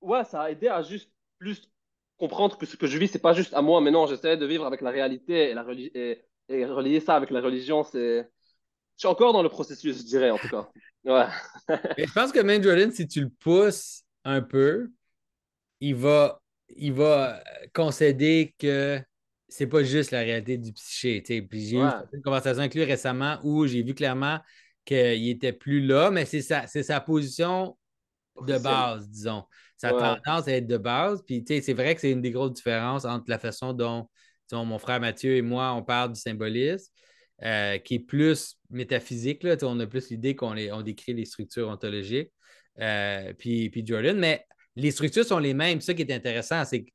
[0.00, 1.70] ouais, ça a aidé à juste plus
[2.18, 4.46] comprendre que ce que je vis, c'est pas juste à moi, mais non, j'essaie de
[4.46, 8.30] vivre avec la réalité et, la reli- et, et relier ça avec la religion, c'est.
[8.96, 10.70] Je suis encore dans le processus, je dirais, en tout cas.
[11.04, 11.26] Ouais.
[11.96, 14.90] Mais je pense que même Jordan, si tu le pousses un peu,
[15.80, 17.42] il va, il va
[17.74, 19.00] concéder que
[19.48, 21.22] c'est pas juste la réalité du psyché.
[21.42, 21.84] Puis j'ai Ouais.
[21.84, 24.40] eu une conversation avec lui récemment où j'ai vu clairement
[24.86, 27.77] qu'il était plus là, mais c'est sa, c'est sa position
[28.46, 29.44] de base, disons.
[29.76, 30.00] Sa Ouais.
[30.00, 31.22] tendance à être de base.
[31.26, 34.08] Puis, tu sais, c'est vrai que c'est une des grosses différences entre la façon dont,
[34.50, 36.92] disons, mon frère Mathieu et moi, on parle du symbolisme,
[37.44, 39.44] euh, qui est plus métaphysique.
[39.44, 39.56] Là.
[39.62, 42.32] On a plus l'idée qu'on on décrit les structures ontologiques.
[42.80, 44.44] Euh, puis, puis Jordan, mais
[44.76, 45.80] les structures sont les mêmes.
[45.80, 46.86] Ça qui est intéressant, c'est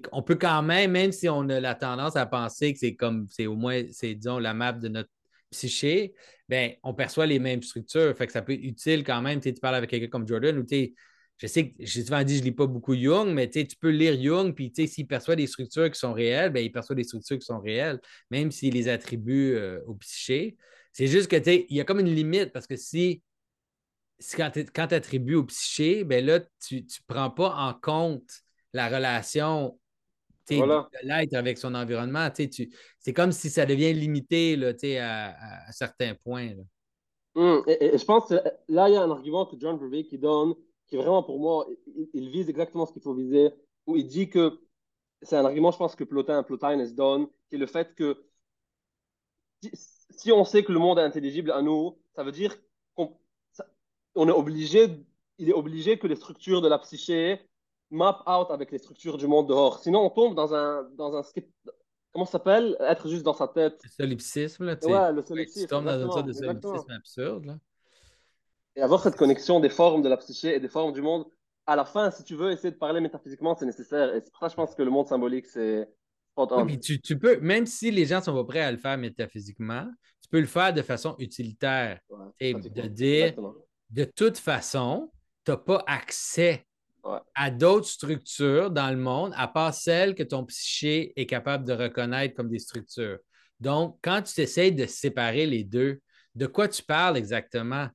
[0.00, 3.26] qu'on peut quand même, même si on a la tendance à penser que c'est comme,
[3.28, 5.10] c'est au moins, c'est, disons, la map de notre
[5.50, 6.14] psyché,
[6.48, 8.16] ben, on perçoit les mêmes structures.
[8.16, 9.40] Fait que ça peut être utile quand même.
[9.40, 10.94] Tu parles avec quelqu'un comme Jordan ou tu
[11.40, 13.88] je sais que j'ai souvent dit je ne lis pas beaucoup Jung, mais tu peux
[13.88, 17.38] lire Jung, puis s'il perçoit des structures qui sont réelles, ben, il perçoit des structures
[17.38, 17.98] qui sont réelles,
[18.30, 20.58] même s'il les attribue euh, au psyché.
[20.92, 23.22] C'est juste que il y a comme une limite parce que si,
[24.18, 28.30] si quand tu attribues au psyché, ben là, tu ne prends pas en compte
[28.74, 29.79] la relation
[30.56, 30.88] Voilà.
[31.02, 32.28] de l'être avec son environnement.
[32.30, 36.48] tu C'est comme si ça devient limité là, à, certains points.
[36.54, 36.62] là.
[37.34, 38.34] Hum, et, et- et je pense que
[38.68, 40.54] là, il y a un argument que John Verveek qui donne,
[40.88, 43.50] qui vraiment pour moi, il, il vise exactement ce qu'il faut viser,
[43.86, 44.60] où il dit que
[45.22, 48.24] c'est un argument, je pense que Plotin, Plotinus donne, qui est le fait que
[49.62, 49.70] si,
[50.10, 52.56] si on sait que le monde est intelligible à nous, ça veut dire
[52.94, 53.16] qu'on
[53.52, 53.66] ça-
[54.14, 54.88] on est obligé,
[55.38, 57.40] il est obligé que les structures de la psyché
[57.90, 59.80] map out avec les structures du monde dehors.
[59.80, 61.50] Sinon, on tombe dans un, dans un skip-
[62.12, 62.76] comment ça s'appelle?
[62.80, 63.80] Être juste dans sa tête.
[63.82, 64.76] Le solipsisme, là.
[64.82, 66.60] Ouais, le solipsisme, tu tombes dans une sorte de exactement.
[66.60, 67.44] solipsisme absurde.
[67.46, 67.58] Là.
[68.76, 71.26] Et avoir cette connexion des formes de la psyché et des formes du monde,
[71.66, 74.14] à la fin, si tu veux essayer de parler métaphysiquement, c'est nécessaire.
[74.14, 75.88] Et c'est pour ça que je pense que le monde symbolique, c'est
[76.36, 78.96] Oui, tu, tu peux, même si les gens ne sont pas prêts à le faire
[78.96, 79.86] métaphysiquement,
[80.22, 82.00] tu peux le faire de façon utilitaire.
[82.38, 83.34] et de dire,
[83.90, 85.10] de toute façon,
[85.44, 86.64] tu n'as pas accès
[87.34, 91.72] à d'autres structures dans le monde, à part celles que ton psyché est capable de
[91.72, 93.18] reconnaître comme des structures.
[93.58, 96.00] Donc, quand tu essaies de séparer les deux,
[96.34, 97.88] de quoi tu parles exactement?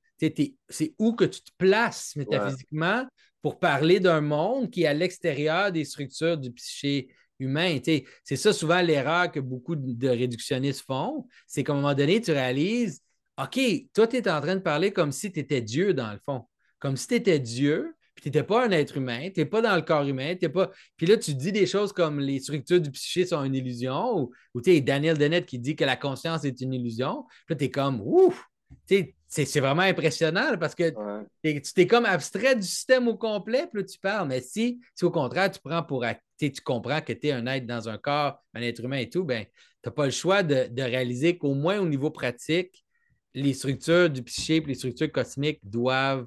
[0.70, 3.06] C'est où que tu te places métaphysiquement
[3.42, 7.80] pour parler d'un monde qui est à l'extérieur des structures du psyché humain?
[8.24, 11.28] C'est ça souvent l'erreur que beaucoup de réductionnistes font.
[11.48, 13.02] C'est qu'à un moment donné, tu réalises,
[13.38, 13.60] OK,
[13.94, 16.46] toi, tu es en train de parler comme si tu étais Dieu dans le fond.
[16.80, 17.94] Comme si tu étais Dieu,
[18.26, 20.72] tu n'étais pas un être humain, tu n'es pas dans le corps humain, t'es pas.
[20.98, 24.32] Puis là, tu dis des choses comme les structures du psyché sont une illusion, ou,
[24.56, 27.26] ou tu Daniel Dennett qui dit que la conscience est une illusion.
[27.46, 28.44] Puis là, tu es comme ouf!
[29.28, 30.90] C'est vraiment impressionnant parce que
[31.44, 34.28] tu t'es comme abstrait du système au complet, puis là, tu parles.
[34.28, 36.04] Mais si, si au contraire, tu prends pour
[36.40, 39.24] tu comprends que tu es un être dans un corps, un être humain et tout,
[39.24, 39.52] ben, tu
[39.86, 42.84] n'as pas le choix de, réaliser qu'au moins au niveau pratique,
[43.36, 46.26] les structures du psyché et les structures cosmiques doivent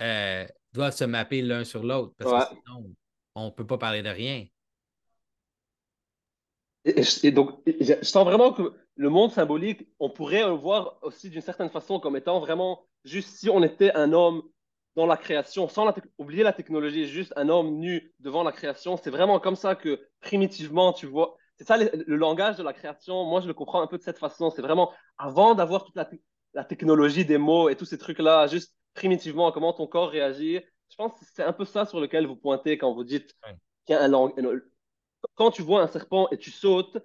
[0.00, 2.94] euh, doivent se mapper l'un sur l'autre parce que sinon,
[3.34, 4.46] on ne peut pas parler de rien.
[6.84, 11.40] Et, donc, je sens vraiment que le monde symbolique, on pourrait le voir aussi d'une
[11.40, 14.42] certaine façon comme étant vraiment juste si on était un homme
[14.96, 18.96] dans la création, sans oublier la technologie, juste un homme nu devant la création.
[18.96, 21.36] C'est vraiment comme ça que primitivement, tu vois.
[21.56, 23.24] C'est ça le, langage de la création.
[23.24, 24.50] Moi, je le comprends un peu de cette façon.
[24.50, 26.10] C'est vraiment avant d'avoir toute la,
[26.52, 30.60] la, technologie des mots et tous ces trucs-là, juste primitivement comment ton corps réagit.
[30.90, 33.34] Je pense que c'est un peu ça sur lequel vous pointez quand vous dites
[33.86, 34.62] qu'il y a un langage.
[35.34, 36.98] Quand tu vois un serpent et tu sautes,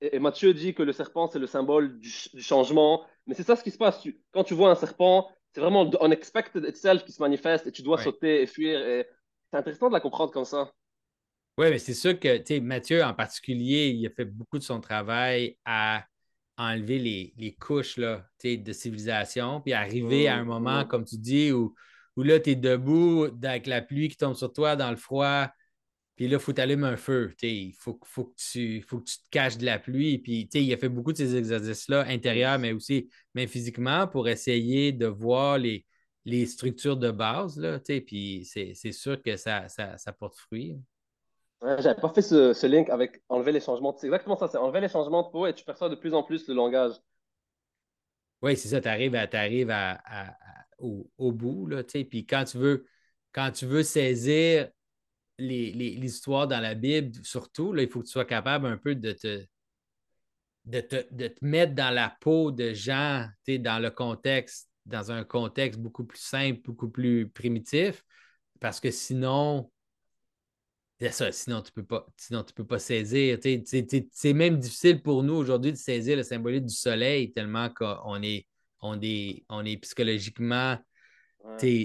[0.00, 3.62] et Mathieu dit que le serpent, c'est le symbole du, changement, mais c'est ça ce
[3.62, 4.02] qui se passe.
[4.32, 8.02] quand tu vois un serpent, c'est vraiment unexpected itself qui se manifeste et tu dois
[8.02, 8.80] sauter et fuir.
[8.80, 9.06] Et
[9.50, 10.72] c'est intéressant de la comprendre comme ça.
[11.58, 15.58] Oui, mais c'est sûr que Mathieu, en particulier, il a fait beaucoup de son travail
[15.64, 16.04] à
[16.60, 21.52] enlever les, les couches là, de civilisation, puis arriver à un moment, comme tu dis,
[21.52, 21.74] où,
[22.16, 25.48] où là, tu es debout avec la pluie qui tombe sur toi dans le froid,
[26.16, 27.34] puis là, il faut t'allumer un feu.
[27.42, 30.18] Il faut, faut, que tu, faut que tu te caches de la pluie.
[30.18, 34.92] Puis il a fait beaucoup de ces exercices-là, intérieurs, mais aussi mais physiquement, pour essayer
[34.92, 35.86] de voir les,
[36.26, 37.58] les structures de base.
[37.58, 40.76] Là, puis c'est sûr que ça, ça, ça porte fruit.
[41.62, 43.94] J'avais pas fait ce, link avec enlever les changements.
[43.98, 46.22] C'est exactement ça, c'est enlever les changements de peau et tu perçois de plus en
[46.22, 46.94] plus le langage.
[48.42, 49.14] Oui, c'est ça, tu arrives,
[49.70, 50.36] à,
[50.78, 52.86] au, bout, là, puis quand tu veux
[53.32, 54.68] quand tu veux saisir
[55.38, 59.12] l'histoire dans la Bible, surtout, là, il faut que tu sois capable un peu de
[59.12, 59.44] te,
[60.64, 66.04] de te, mettre dans la peau de gens, dans le contexte, dans un contexte beaucoup
[66.04, 68.04] plus simple, beaucoup plus primitif,
[68.60, 69.70] parce que sinon,
[71.00, 73.38] c'est ça, sinon tu peux pas, sinon tu peux pas saisir.
[74.12, 78.46] C'est même difficile pour nous aujourd'hui de saisir le symbolique du soleil tellement qu'on est,
[78.80, 80.78] on est, on est psychologiquement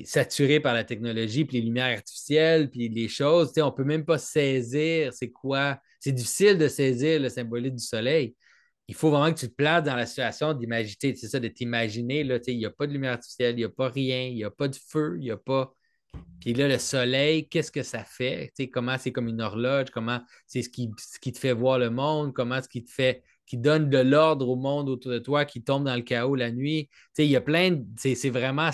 [0.06, 3.54] saturé par la technologie, puis les lumières artificielles, puis les choses.
[3.58, 5.80] On ne peut même pas saisir c'est quoi.
[6.00, 8.36] C'est difficile de saisir le symbolique du soleil.
[8.88, 12.20] Il faut vraiment que tu te places dans la situation d'imaginer, c'est ça, de t'imaginer.
[12.48, 14.52] Il n'y a pas de lumière artificielle, il n'y a pas rien, il n'y a
[14.52, 15.74] pas de feu, il n'y a pas.
[16.40, 18.54] Puis là, le soleil, qu'est-ce que ça fait?
[18.72, 22.34] comment c'est comme une horloge, comment c'est ce qui, qui, te fait voir le monde,
[22.34, 25.64] comment ce qui te fait, qui donne de l'ordre au monde autour de toi, qui
[25.64, 26.90] tombe dans le chaos la nuit?
[27.18, 27.86] il y a plein de.
[27.96, 28.70] C'est vraiment.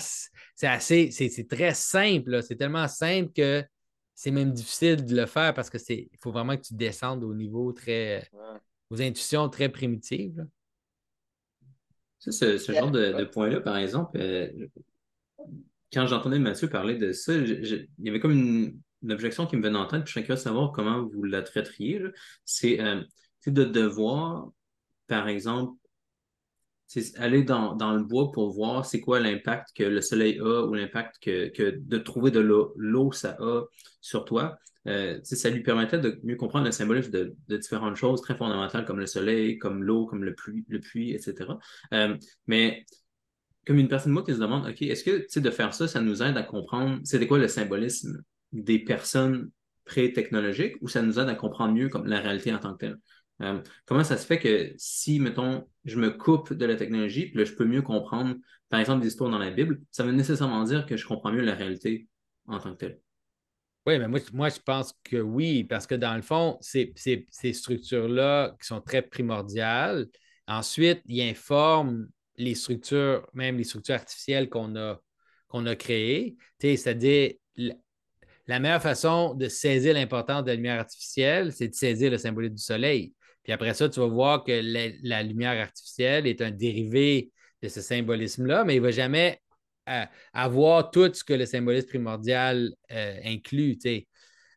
[0.54, 1.10] C'est assez.
[1.10, 2.42] C'est très simple.
[2.42, 3.64] C'est tellement simple que
[4.14, 6.08] c'est même difficile de le faire parce que c'est.
[6.12, 8.28] Il faut vraiment que tu descendes au niveau très.
[8.90, 10.46] aux intuitions très primitives.
[12.18, 14.68] ce, genre de, point-là, par exemple, euh,
[15.92, 18.80] quand j'entendais Mathieu parler de ça, il y avait comme une,
[19.10, 22.00] objection qui me venait en tête, puis je suis savoir comment vous la traiteriez.
[22.44, 23.02] C'est euh,
[23.46, 24.48] de devoir,
[25.08, 25.76] par exemple,
[27.16, 31.16] aller dans, le bois pour voir c'est quoi l'impact que le soleil a ou l'impact
[31.20, 33.62] que, de trouver de l'eau, ça a
[34.00, 34.56] sur toi.
[34.88, 38.98] Euh, ça lui permettait de mieux comprendre le symbolisme de, différentes choses très fondamentales comme
[38.98, 40.34] le soleil, comme l'eau, comme le
[40.68, 41.50] le puits etc.
[41.94, 42.16] Euh,
[42.46, 42.84] mais
[43.66, 46.22] comme une personne moi qui se demande, OK, est-ce que de faire ça, ça nous
[46.22, 49.50] aide à comprendre c'était quoi le symbolisme des personnes
[49.84, 52.98] pré-technologiques ou ça nous aide à comprendre mieux comme la réalité en tant que telle?
[53.40, 57.38] Euh, comment ça se fait que si, mettons, je me coupe de la technologie, puis
[57.38, 58.36] là, je peux mieux comprendre,
[58.68, 61.42] par exemple, des histoires dans la Bible, ça veut nécessairement dire que je comprends mieux
[61.42, 62.08] la réalité
[62.46, 63.00] en tant que telle.
[63.86, 68.54] Oui, mais moi, je pense que oui, parce que dans le fond, ces, ces structures-là
[68.60, 70.06] qui sont très primordiales,
[70.46, 72.06] ensuite, ils informent
[72.36, 75.00] les structures, même les structures artificielles qu'on a,
[75.52, 76.36] a créées.
[76.60, 77.32] C'est-à-dire,
[78.46, 82.54] la, meilleure façon de saisir l'importance de la lumière artificielle, c'est de saisir le symbolique
[82.54, 83.12] du soleil.
[83.42, 84.60] Puis après ça, tu vas voir que
[85.02, 87.30] la, lumière artificielle est un dérivé
[87.60, 89.40] de ce symbolisme-là, mais il ne va jamais
[89.88, 93.78] euh, avoir tout ce que le symbolisme primordial euh, inclut.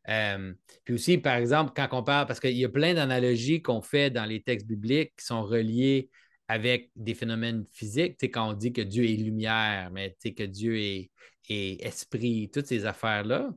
[0.07, 0.53] Euh,
[0.83, 4.11] puis aussi, par exemple, quand on parle, parce qu'il y a plein d'analogies qu'on fait
[4.11, 6.09] dans les textes bibliques qui sont reliés
[6.47, 11.11] avec des phénomènes physiques, quand on dit que Dieu est lumière, mais que Dieu est,
[11.49, 13.49] est esprit, toutes ces affaires-là,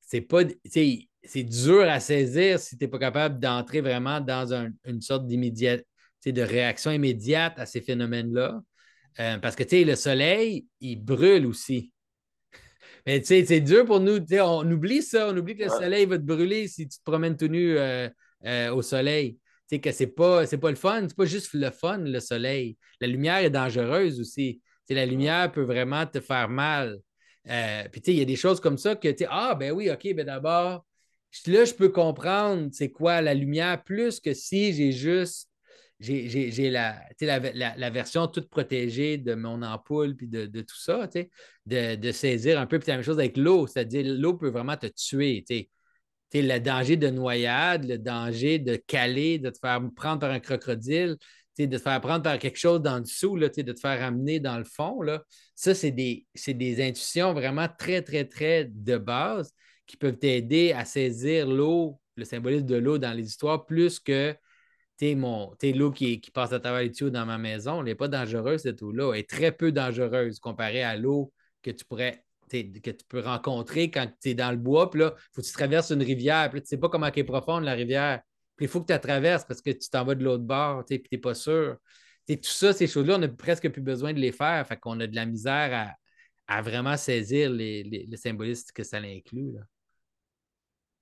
[0.00, 0.42] c'est pas
[1.24, 4.52] c'est dur à saisir si tu n'es pas capable d'entrer vraiment dans
[4.84, 5.84] une sorte d'immédiate,
[6.24, 8.60] de réaction immédiate à ces phénomènes-là.
[9.20, 11.92] Euh, parce que le soleil, il brûle aussi.
[13.06, 14.18] Mais c'est dur pour nous.
[14.40, 15.28] On oublie ça.
[15.28, 18.08] On oublie que le soleil va te brûler si tu te promènes tout nu euh,
[18.44, 19.38] euh, au soleil.
[19.66, 21.06] Sais que c'est pas, pas le fun.
[21.08, 22.76] C'est pas juste le fun, le soleil.
[23.00, 24.60] La lumière est dangereuse aussi.
[24.88, 26.98] la lumière peut vraiment te faire mal.
[27.44, 30.26] puis, il y a des choses comme ça que, tu ah, ben oui, OK, ben
[30.26, 30.84] d'abord,
[31.46, 35.48] là, je peux comprendre c'est quoi la lumière plus que si j'ai juste
[36.02, 41.08] j'ai la, la, la, version toute protégée de mon ampoule puis de, tout ça,
[41.66, 42.78] de, de, saisir un peu.
[42.78, 45.44] Puis la même chose avec l'eau, c'est-à-dire l'eau peut vraiment te tuer.
[46.40, 51.16] Le danger de noyade, le danger de caler, de te faire prendre par un crocodile,
[51.58, 54.40] de te faire prendre par quelque chose dans le dessous, là, de te faire amener
[54.40, 55.00] dans le fond.
[55.54, 59.52] Ça, c'est des, des intuitions vraiment très, très, très de base
[59.86, 64.34] qui peuvent t'aider à saisir l'eau, le symbolisme de l'eau dans les histoires, plus que
[65.00, 68.62] l'eau qui, qui, passe à travers les tuyaux dans ma maison, elle n'est pas dangereuse,
[68.62, 69.12] cette eau-là.
[69.12, 73.90] Elle est très peu dangereuse comparée à l'eau que tu pourrais que tu peux rencontrer
[73.90, 76.50] quand tu es dans le bois, puis là, il faut que tu traverses une rivière,
[76.50, 78.20] puis tu ne sais pas comment elle est profonde, la rivière.
[78.56, 80.84] Puis il faut que tu la traverses parce que tu t'en vas de l'autre bord,
[80.84, 81.76] puis tu n'es pas sûr.
[82.28, 84.66] tout ça, ces choses-là, on n'a presque plus besoin de les faire.
[84.66, 85.96] Fait qu'on a de la misère
[86.46, 88.06] à, vraiment saisir les, les,
[88.74, 89.52] que ça inclut.
[89.52, 89.60] Là.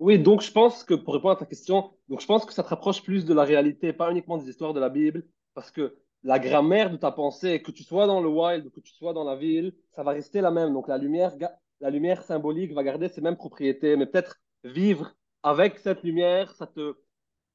[0.00, 2.62] Oui, donc je pense que pour répondre à ta question, donc je pense que ça
[2.62, 5.94] te rapproche plus de la réalité, pas uniquement des histoires de la Bible, parce que
[6.22, 9.12] la grammaire de ta pensée, que tu sois dans le wild ou que tu sois
[9.12, 10.72] dans la ville, ça va rester la même.
[10.72, 11.32] Donc la lumière,
[11.80, 16.66] la lumière symbolique va garder ses mêmes propriétés, mais peut-être vivre avec cette lumière, ça
[16.66, 16.94] te,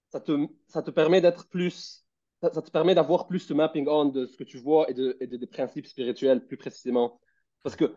[0.09, 2.05] ça te, ça te permet d'être plus,
[2.41, 5.17] ça, te permet d'avoir plus ce mapping on de ce que tu vois et, de,
[5.19, 7.19] et des principes spirituels plus précisément.
[7.63, 7.95] Parce que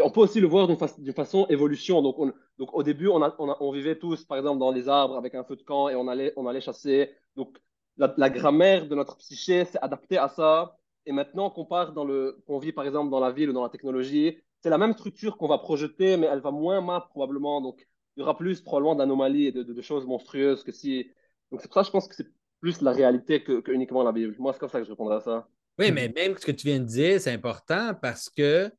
[0.00, 2.02] on peut aussi le voir d'une façon évolution.
[2.02, 2.16] Donc,
[2.58, 5.56] donc au début, on, on, vivait tous, par exemple, dans les arbres avec un feu
[5.56, 7.10] de camp et on allait, on allait chasser.
[7.36, 7.58] Donc,
[7.98, 10.76] la, grammaire de notre psyché s'est adaptée à ça.
[11.06, 13.62] Et maintenant qu'on part dans le, qu'on vit par exemple dans la ville ou dans
[13.62, 17.60] la technologie, c'est la même structure qu'on va projeter, mais elle va moins mal probablement.
[17.60, 17.86] Donc,
[18.16, 21.10] il y aura plus probablement d'anomalies et de, choses monstrueuses que si.
[21.50, 22.28] Donc, c'est pour ça que je pense que c'est
[22.60, 24.34] plus la réalité que, que uniquement la Bible.
[24.38, 25.48] Moi, c'est comme ça que je répondrai à ça.
[25.78, 28.70] Oui, mais même ce que tu viens de dire, c'est important parce que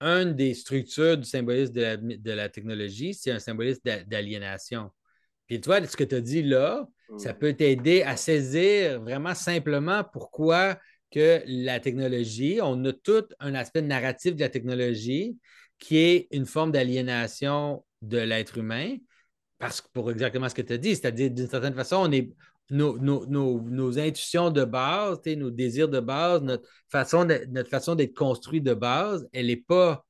[0.00, 4.90] une des structures du symbolisme de la, technologie, c'est un symbolisme d'aliénation.
[5.46, 10.04] Puis toi, ce que tu as dit là, ça peut t'aider à saisir vraiment simplement
[10.12, 10.78] pourquoi
[11.10, 15.38] que la technologie, on a tout un aspect narratif de la technologie
[15.78, 18.96] qui est une forme d'aliénation de l'être humain,
[19.58, 22.30] parce que pour exactement ce que tu as dit, c'est-à-dire d'une certaine façon, on est,
[22.70, 28.74] nos, intuitions de base, nos désirs de base, notre façon, notre façon d'être construit de
[28.74, 30.04] base, elle est pas,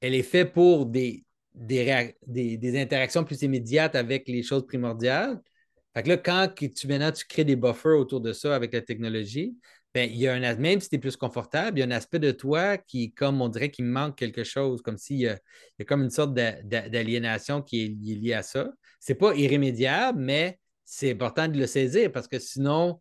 [0.00, 1.24] elle est faite pour des,
[1.54, 5.40] des, interactions plus immédiates avec les choses primordiales.
[5.94, 8.82] Fait que là, quand tu, maintenant tu crées des buffers autour de ça avec la
[8.82, 9.56] technologie,
[9.94, 11.90] ben, il y a un même si tu es plus confortable, il y a un
[11.90, 15.28] aspect de toi qui, comme on dirait, qu'il manque quelque chose, comme s'il y, y,
[15.28, 18.68] a comme une sorte d'aliénation qui est liée à ça.
[19.00, 23.00] Ce n'est pas irrémédiable, mais c'est important de le saisir parce que sinon,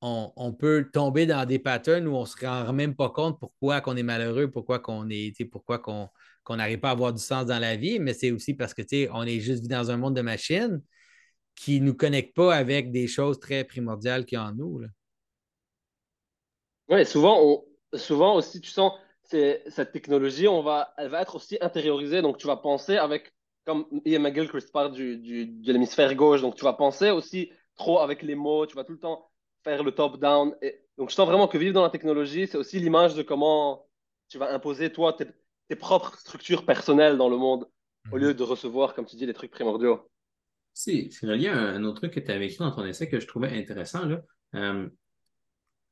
[0.00, 3.80] on, peut tomber dans des patterns où on ne se rend même pas compte pourquoi
[3.80, 6.08] qu'on est malheureux, pourquoi qu'on est, pourquoi qu'on
[6.56, 8.82] n'arrive pas à avoir du sens dans la vie, mais c'est aussi parce que
[9.12, 10.80] on est juste dans un monde de machines
[11.58, 14.82] qui ne nous connecte pas avec des choses très primordiales qu'il y a en nous.
[16.88, 18.92] Oui, souvent, souvent aussi, tu sens,
[19.24, 23.32] cette technologie, on va, elle va être aussi intériorisée, donc tu vas penser avec
[23.66, 27.98] comme Ian McGilchrist parle du, du, de l'hémisphère gauche, donc tu vas penser aussi trop
[27.98, 29.30] avec les mots, tu vas tout le temps
[29.62, 30.56] faire le top-down.
[30.96, 33.86] Donc je sens vraiment que vivre dans la technologie, c'est aussi l'image de comment
[34.28, 37.68] tu vas imposer, toi, tes, propres structures personnelles dans le monde,
[38.10, 38.22] au mhm.
[38.22, 40.08] lieu de recevoir, comme tu dis, des trucs primordiaux.
[40.78, 43.18] Si, c'est relié à un autre truc que tu avais écrit dans ton essai que
[43.18, 44.06] je trouvais intéressant.
[44.06, 44.22] Là.
[44.54, 44.88] Euh,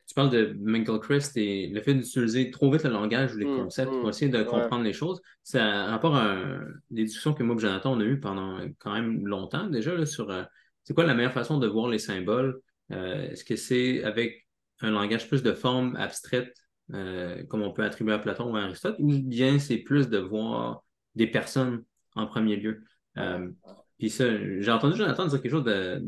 [0.07, 3.57] tu parles de Christ et le fait d'utiliser trop vite le langage ou les mm,
[3.57, 5.21] concepts pour mm, essayer de comprendre les choses.
[5.43, 6.37] C'est un rapport à
[6.91, 10.07] des discussions que moi et Jonathan, on a eues pendant quand même longtemps déjà là,
[10.07, 10.45] sur euh,
[10.85, 12.61] c'est quoi la meilleure façon de voir les symboles?
[12.93, 14.47] Euh, est-ce que c'est avec
[14.83, 16.55] un langage plus de forme abstraite,
[16.93, 20.85] comme on peut attribuer à Platon ou à Aristote, ou bien c'est plus de voir
[21.17, 21.83] des personnes
[22.15, 22.85] en premier lieu?
[23.99, 24.25] Puis ça,
[24.61, 26.03] j'ai entendu Jonathan dire quelque chose de,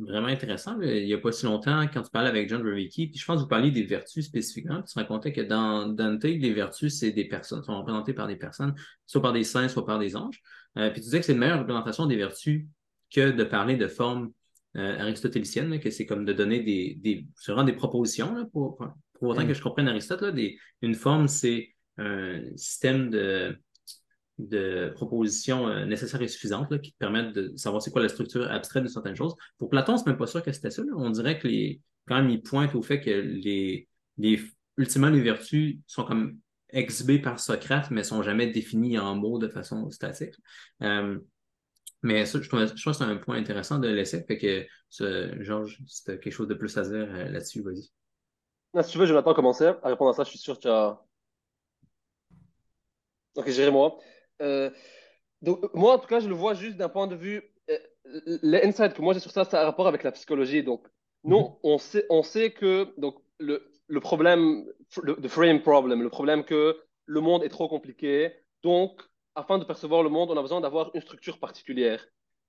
[0.00, 3.18] vraiment intéressant il n'y a pas si longtemps quand tu parlais avec John Vervicki, puis
[3.20, 6.52] je pense que vous parliez des vertus spécifiquement, tu te racontais que dans Dante, les
[6.52, 8.74] vertus, c'est des personnes, sont représentées par des personnes,
[9.06, 10.42] soit par des saints, soit par des anges.
[10.76, 12.66] Euh, puis tu disais que c'est une meilleure représentation des vertus
[13.14, 14.32] que de parler de formes
[14.76, 17.26] euh, aristotéliciennes, que c'est comme de donner des, des,
[17.64, 18.76] des propositions, pour,
[19.14, 23.56] pour, autant que je comprenne Aristote, là, des, une forme, c'est un système de
[24.48, 28.50] de propositions euh, nécessaires et suffisantes qui te permettent de savoir c'est quoi la structure
[28.50, 29.34] abstraite de certaines choses.
[29.58, 30.82] Pour Platon, c'est même pas sûr que c'était ça.
[30.96, 33.88] On dirait que les, quand même, il pointe au fait que les,
[34.18, 34.40] les,
[34.76, 36.38] ultimement, les vertus sont comme
[36.70, 40.34] exhibées par Socrate, mais sont jamais définies en mots de façon statique.
[40.82, 41.18] Euh,
[42.02, 44.24] mais ça, je trouve, je que c'est un point intéressant de l'essai.
[44.26, 44.66] Fait que,
[45.42, 47.90] Georges, si tu as quelque chose de plus à dire euh, là-dessus, vas-y.
[48.82, 50.24] si tu veux, Jonathan, commencer à répondre à ça.
[50.24, 50.98] Je suis sûr que tu as.
[53.36, 53.98] Ok, j'irai moi.
[54.40, 54.70] Euh,
[55.42, 57.42] donc, moi, en tout cas, je le vois juste d'un point de vue.
[57.70, 57.78] Euh,
[58.42, 60.62] l'insight que moi j'ai sur ça, ça a rapport avec la psychologie.
[60.62, 60.86] Donc,
[61.24, 61.54] nous, mhm.
[61.62, 64.64] on, sait, on sait que donc, le, le problème,
[65.02, 68.32] le frame problem, le problème que le monde est trop compliqué.
[68.62, 69.02] Donc,
[69.34, 72.06] afin de percevoir le monde, on a besoin d'avoir une structure particulière.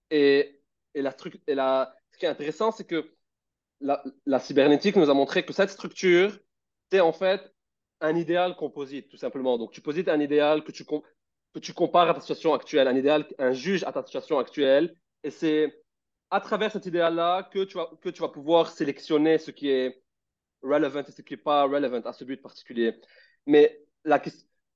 [0.09, 0.61] Et,
[0.93, 1.15] et, la,
[1.47, 3.15] et la, ce qui est intéressant, c'est que
[3.79, 6.37] la, la, cybernétique nous a montré que cette structure,
[6.91, 7.41] c'est en fait
[8.01, 9.57] un idéal composite, tout simplement.
[9.57, 10.85] Donc, tu posites un idéal que tu,
[11.53, 14.95] que tu compares à ta situation actuelle, un idéal, un juge à ta situation actuelle.
[15.23, 15.83] Et c'est
[16.29, 20.01] à travers cet idéal-là que, tu vas, que tu vas pouvoir sélectionner ce qui est
[20.61, 22.99] relevant et ce qui n'est pas relevant à ce but particulier.
[23.45, 24.21] Mais la,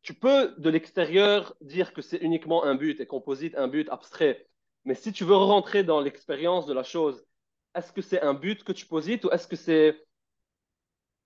[0.01, 4.47] tu peux de l'extérieur dire que c'est uniquement un but et composite, un but abstrait.
[4.84, 7.26] Mais si tu veux rentrer dans l'expérience de la chose,
[7.73, 10.05] est-ce que c'est un but que tu posites ou est-ce que c'est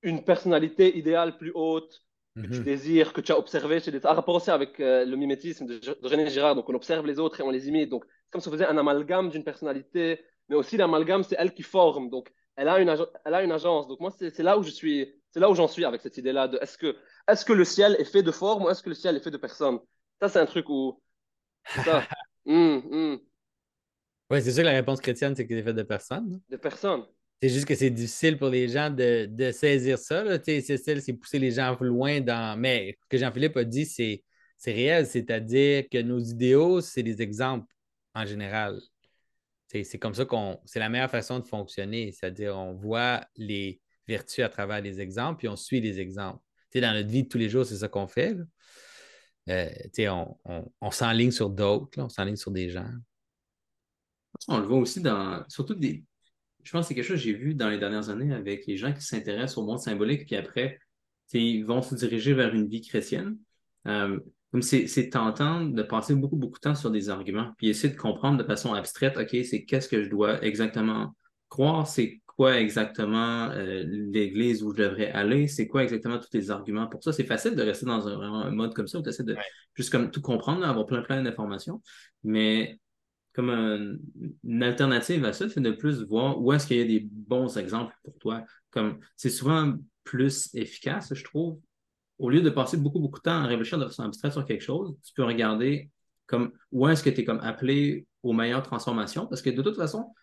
[0.02, 2.04] une personnalité idéale plus haute
[2.42, 4.00] que tu désires, que tu as observé chez des...
[4.00, 7.44] Rapport aussi avec euh, le mimétisme de, René Girard, donc on observe les autres et
[7.44, 7.90] on les imite.
[7.90, 11.54] Donc c'est comme si on faisait un amalgame d'une personnalité, mais aussi l'amalgame, c'est elle
[11.54, 12.10] qui forme.
[12.10, 13.88] Donc elle a une, elle a une agence.
[13.88, 16.48] Donc moi, c'est là où je suis, c'est là où j'en suis avec cette idée-là
[16.48, 16.96] de est-ce que,
[17.28, 19.32] est que le ciel est fait de forme ou est-ce que le ciel est fait
[19.32, 19.80] de personne
[20.22, 21.02] Ça, c'est un truc où.
[21.66, 22.04] Ça.
[22.46, 23.20] Hum, hum.
[24.32, 26.42] Oui, c'est sûr que la réponse chrétienne, c'est qu'il est fait de personne.
[26.50, 27.06] De personne.
[27.42, 30.24] C'est juste que c'est difficile pour les gens de, de saisir ça.
[30.44, 32.60] C'est c'est pousser les gens loin dans.
[32.60, 34.24] Mais ce que Jean-Philippe a dit, c'est
[34.66, 37.74] réel, c'est-à-dire que nos idéaux, c'est des exemples
[38.14, 38.80] en général.
[39.68, 40.60] C'est comme ça qu'on.
[40.66, 42.12] C'est la meilleure façon de fonctionner.
[42.12, 46.44] C'est-à-dire, on voit les vertus à travers les exemples, puis on suit les exemples.
[46.74, 48.36] dans notre vie de tous les jours, c'est ça qu'on fait.
[49.50, 49.70] Euh,
[50.00, 52.90] on, on, on s'enligne sur d'autres, on s'enligne sur des gens.
[54.48, 56.04] On le voit aussi dans surtout des,
[56.64, 58.78] je pense que c'est quelque chose que j'ai vu dans les dernières années avec les
[58.78, 60.80] gens qui s'intéressent au monde symbolique, puis après,
[61.34, 63.38] ils vont se diriger vers une vie chrétienne.
[63.88, 64.20] Euh,
[64.52, 68.00] comme c'est tentant de passer beaucoup, beaucoup de temps sur des arguments, puis essayer de
[68.00, 71.16] comprendre de façon abstraite, OK, c'est qu'est-ce que je dois exactement
[71.50, 76.50] croire, c'est quoi exactement euh, l'église où je devrais aller, c'est quoi exactement tous les
[76.50, 77.14] arguments pour ça?
[77.14, 79.36] C'est facile de rester dans un, mode comme ça où tu essaies de
[79.76, 81.82] juste comme tout comprendre, avoir plein, plein d'informations.
[82.24, 82.80] Mais
[83.40, 84.00] comme
[84.44, 87.58] une alternative à ça, c'est de plus voir où est-ce qu'il y a des bons
[87.58, 88.44] exemples pour toi.
[88.70, 91.58] Comme c'est souvent plus efficace, je trouve.
[92.18, 94.64] Au lieu de passer beaucoup, beaucoup de temps à réfléchir de façon abstraite sur quelque
[94.64, 95.90] chose, tu peux regarder
[96.26, 99.26] comme où est-ce que tu es comme appelé aux meilleures transformations.
[99.26, 100.14] Parce que de toute façon,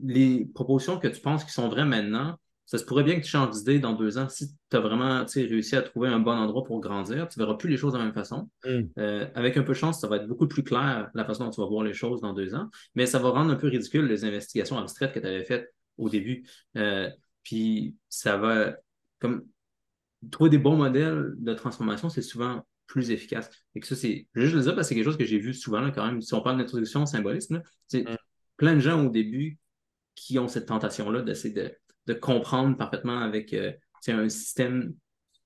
[0.00, 3.30] les propositions que tu penses qui sont vraies maintenant, ça se pourrait bien que tu
[3.30, 4.28] changes d'idée dans deux ans.
[4.28, 7.56] Si tu as vraiment réussi à trouver un bon endroit pour grandir, tu ne verras
[7.56, 8.48] plus les choses de la même façon.
[8.64, 8.80] Mm.
[8.98, 11.50] Euh, avec un peu de chance, ça va être beaucoup plus clair la façon dont
[11.50, 14.06] tu vas voir les choses dans deux ans, mais ça va rendre un peu ridicule
[14.06, 16.46] les investigations abstraites que tu avais faites au début.
[16.76, 17.10] Euh,
[17.42, 18.76] puis ça va
[19.18, 19.44] comme
[20.30, 23.50] trouver des bons modèles de transformation, c'est souvent plus efficace.
[23.74, 24.26] Et que ça, c'est.
[24.34, 26.06] Je juste le dire parce que c'est quelque chose que j'ai vu souvent là, quand
[26.06, 26.20] même.
[26.20, 28.16] Si on parle d'introduction au symbolisme, c'est mm.
[28.56, 29.58] plein de gens au début
[30.14, 31.74] qui ont cette tentation-là d'essayer de
[32.06, 33.72] de comprendre parfaitement avec euh,
[34.08, 34.94] un système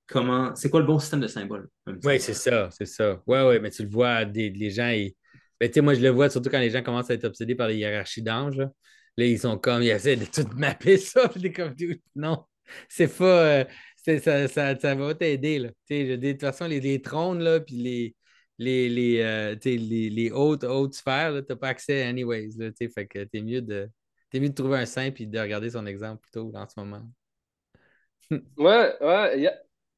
[0.07, 1.69] comment c'est quoi le bon système de symboles.
[2.03, 3.21] Oui, c'est ça, c'est ça.
[3.27, 5.13] Oui, oui, mais tu le vois, des, les gens, ils...
[5.59, 7.77] ben, moi je le vois surtout quand les gens commencent à être obsédés par les
[7.77, 8.57] hiérarchies d'anges.
[8.57, 8.71] Là.
[9.17, 11.27] ils sont comme, ils essaient de tout mapper ça.
[11.29, 11.75] Puis comme,
[12.15, 12.45] non,
[12.89, 13.61] c'est pas.
[13.61, 13.65] Euh,
[14.19, 15.69] ça, ça, ça, va t'aider.
[15.89, 18.15] De toute façon, les, les trônes, là, puis les,
[18.57, 22.51] les, les, euh, les, les, hautes, hautes sphères, tu n'as pas accès anyways.
[22.57, 23.89] Là, fait que t'es mieux de
[24.29, 27.03] T'es mieux de trouver un saint et de regarder son exemple plutôt en ce moment.
[28.57, 29.51] ouais, ouais.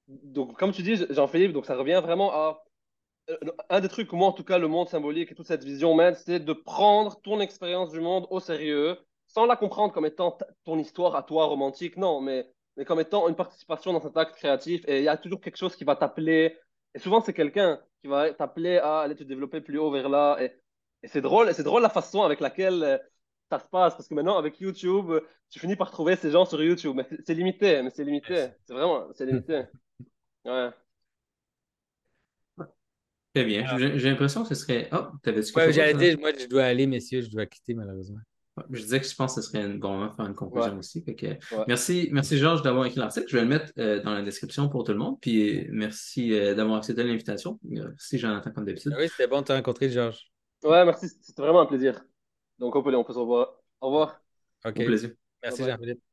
[0.08, 2.64] Donc, comme tu dis, Jean-Philippe, donc ça revient vraiment à.
[3.30, 3.38] Euh,
[3.70, 6.16] un des trucs moi, en tout cas, le monde symbolique et toute cette vision mène,
[6.16, 10.80] c'est de prendre ton expérience du monde au sérieux, sans la comprendre comme étant ton
[10.80, 14.84] histoire à toi romantique, non, mais, mais comme étant une participation dans cet acte créatif.
[14.88, 16.58] Et il y a toujours quelque chose qui va t'appeler.
[16.96, 20.38] Et souvent, c'est quelqu'un qui va t'appeler à aller te développer plus haut vers là.
[20.42, 20.52] Et
[21.04, 22.98] Et c'est drôle, c'est drôle la façon avec laquelle euh,
[23.50, 25.12] ça se passe, parce que maintenant, avec YouTube,
[25.50, 26.94] tu finis par trouver ces gens sur YouTube.
[26.96, 28.50] Mais c'est- limité, mais c'est limité.
[28.66, 29.64] C'est vraiment, c'est limité.
[30.46, 30.70] Ouais.
[33.34, 33.66] Très bien.
[33.78, 34.90] J'ai l'impression que ce serait.
[34.92, 38.20] Oh, t'avais-tu Ouais, j'allais dire, moi, je dois aller, messieurs, je dois quitter, malheureusement.
[38.72, 40.74] Je disais que je pense que ce serait un bon moment de faire une conclusion
[40.74, 40.80] Ouais.
[40.80, 41.02] aussi.
[41.04, 41.64] Fait que, Ouais.
[41.68, 43.28] merci, merci Georges d'avoir écrit l'article.
[43.30, 45.18] Je vais le mettre euh, dans la description pour tout le monde.
[45.22, 47.58] Puis merci euh, d'avoir accepté l'invitation.
[47.64, 48.92] Merci Jonathan comme d'habitude.
[48.96, 50.30] Ah oui, c'était bon de te rencontrer, Georges.
[50.64, 52.04] Ouais, merci, c'était vraiment un plaisir.
[52.60, 53.62] Donc, on peut, on peut se revoir.
[53.82, 54.22] Au revoir.
[54.66, 54.80] OK.
[54.80, 55.12] Au plaisir.
[55.44, 55.64] Merci.
[55.64, 56.09] Jean-Philippe.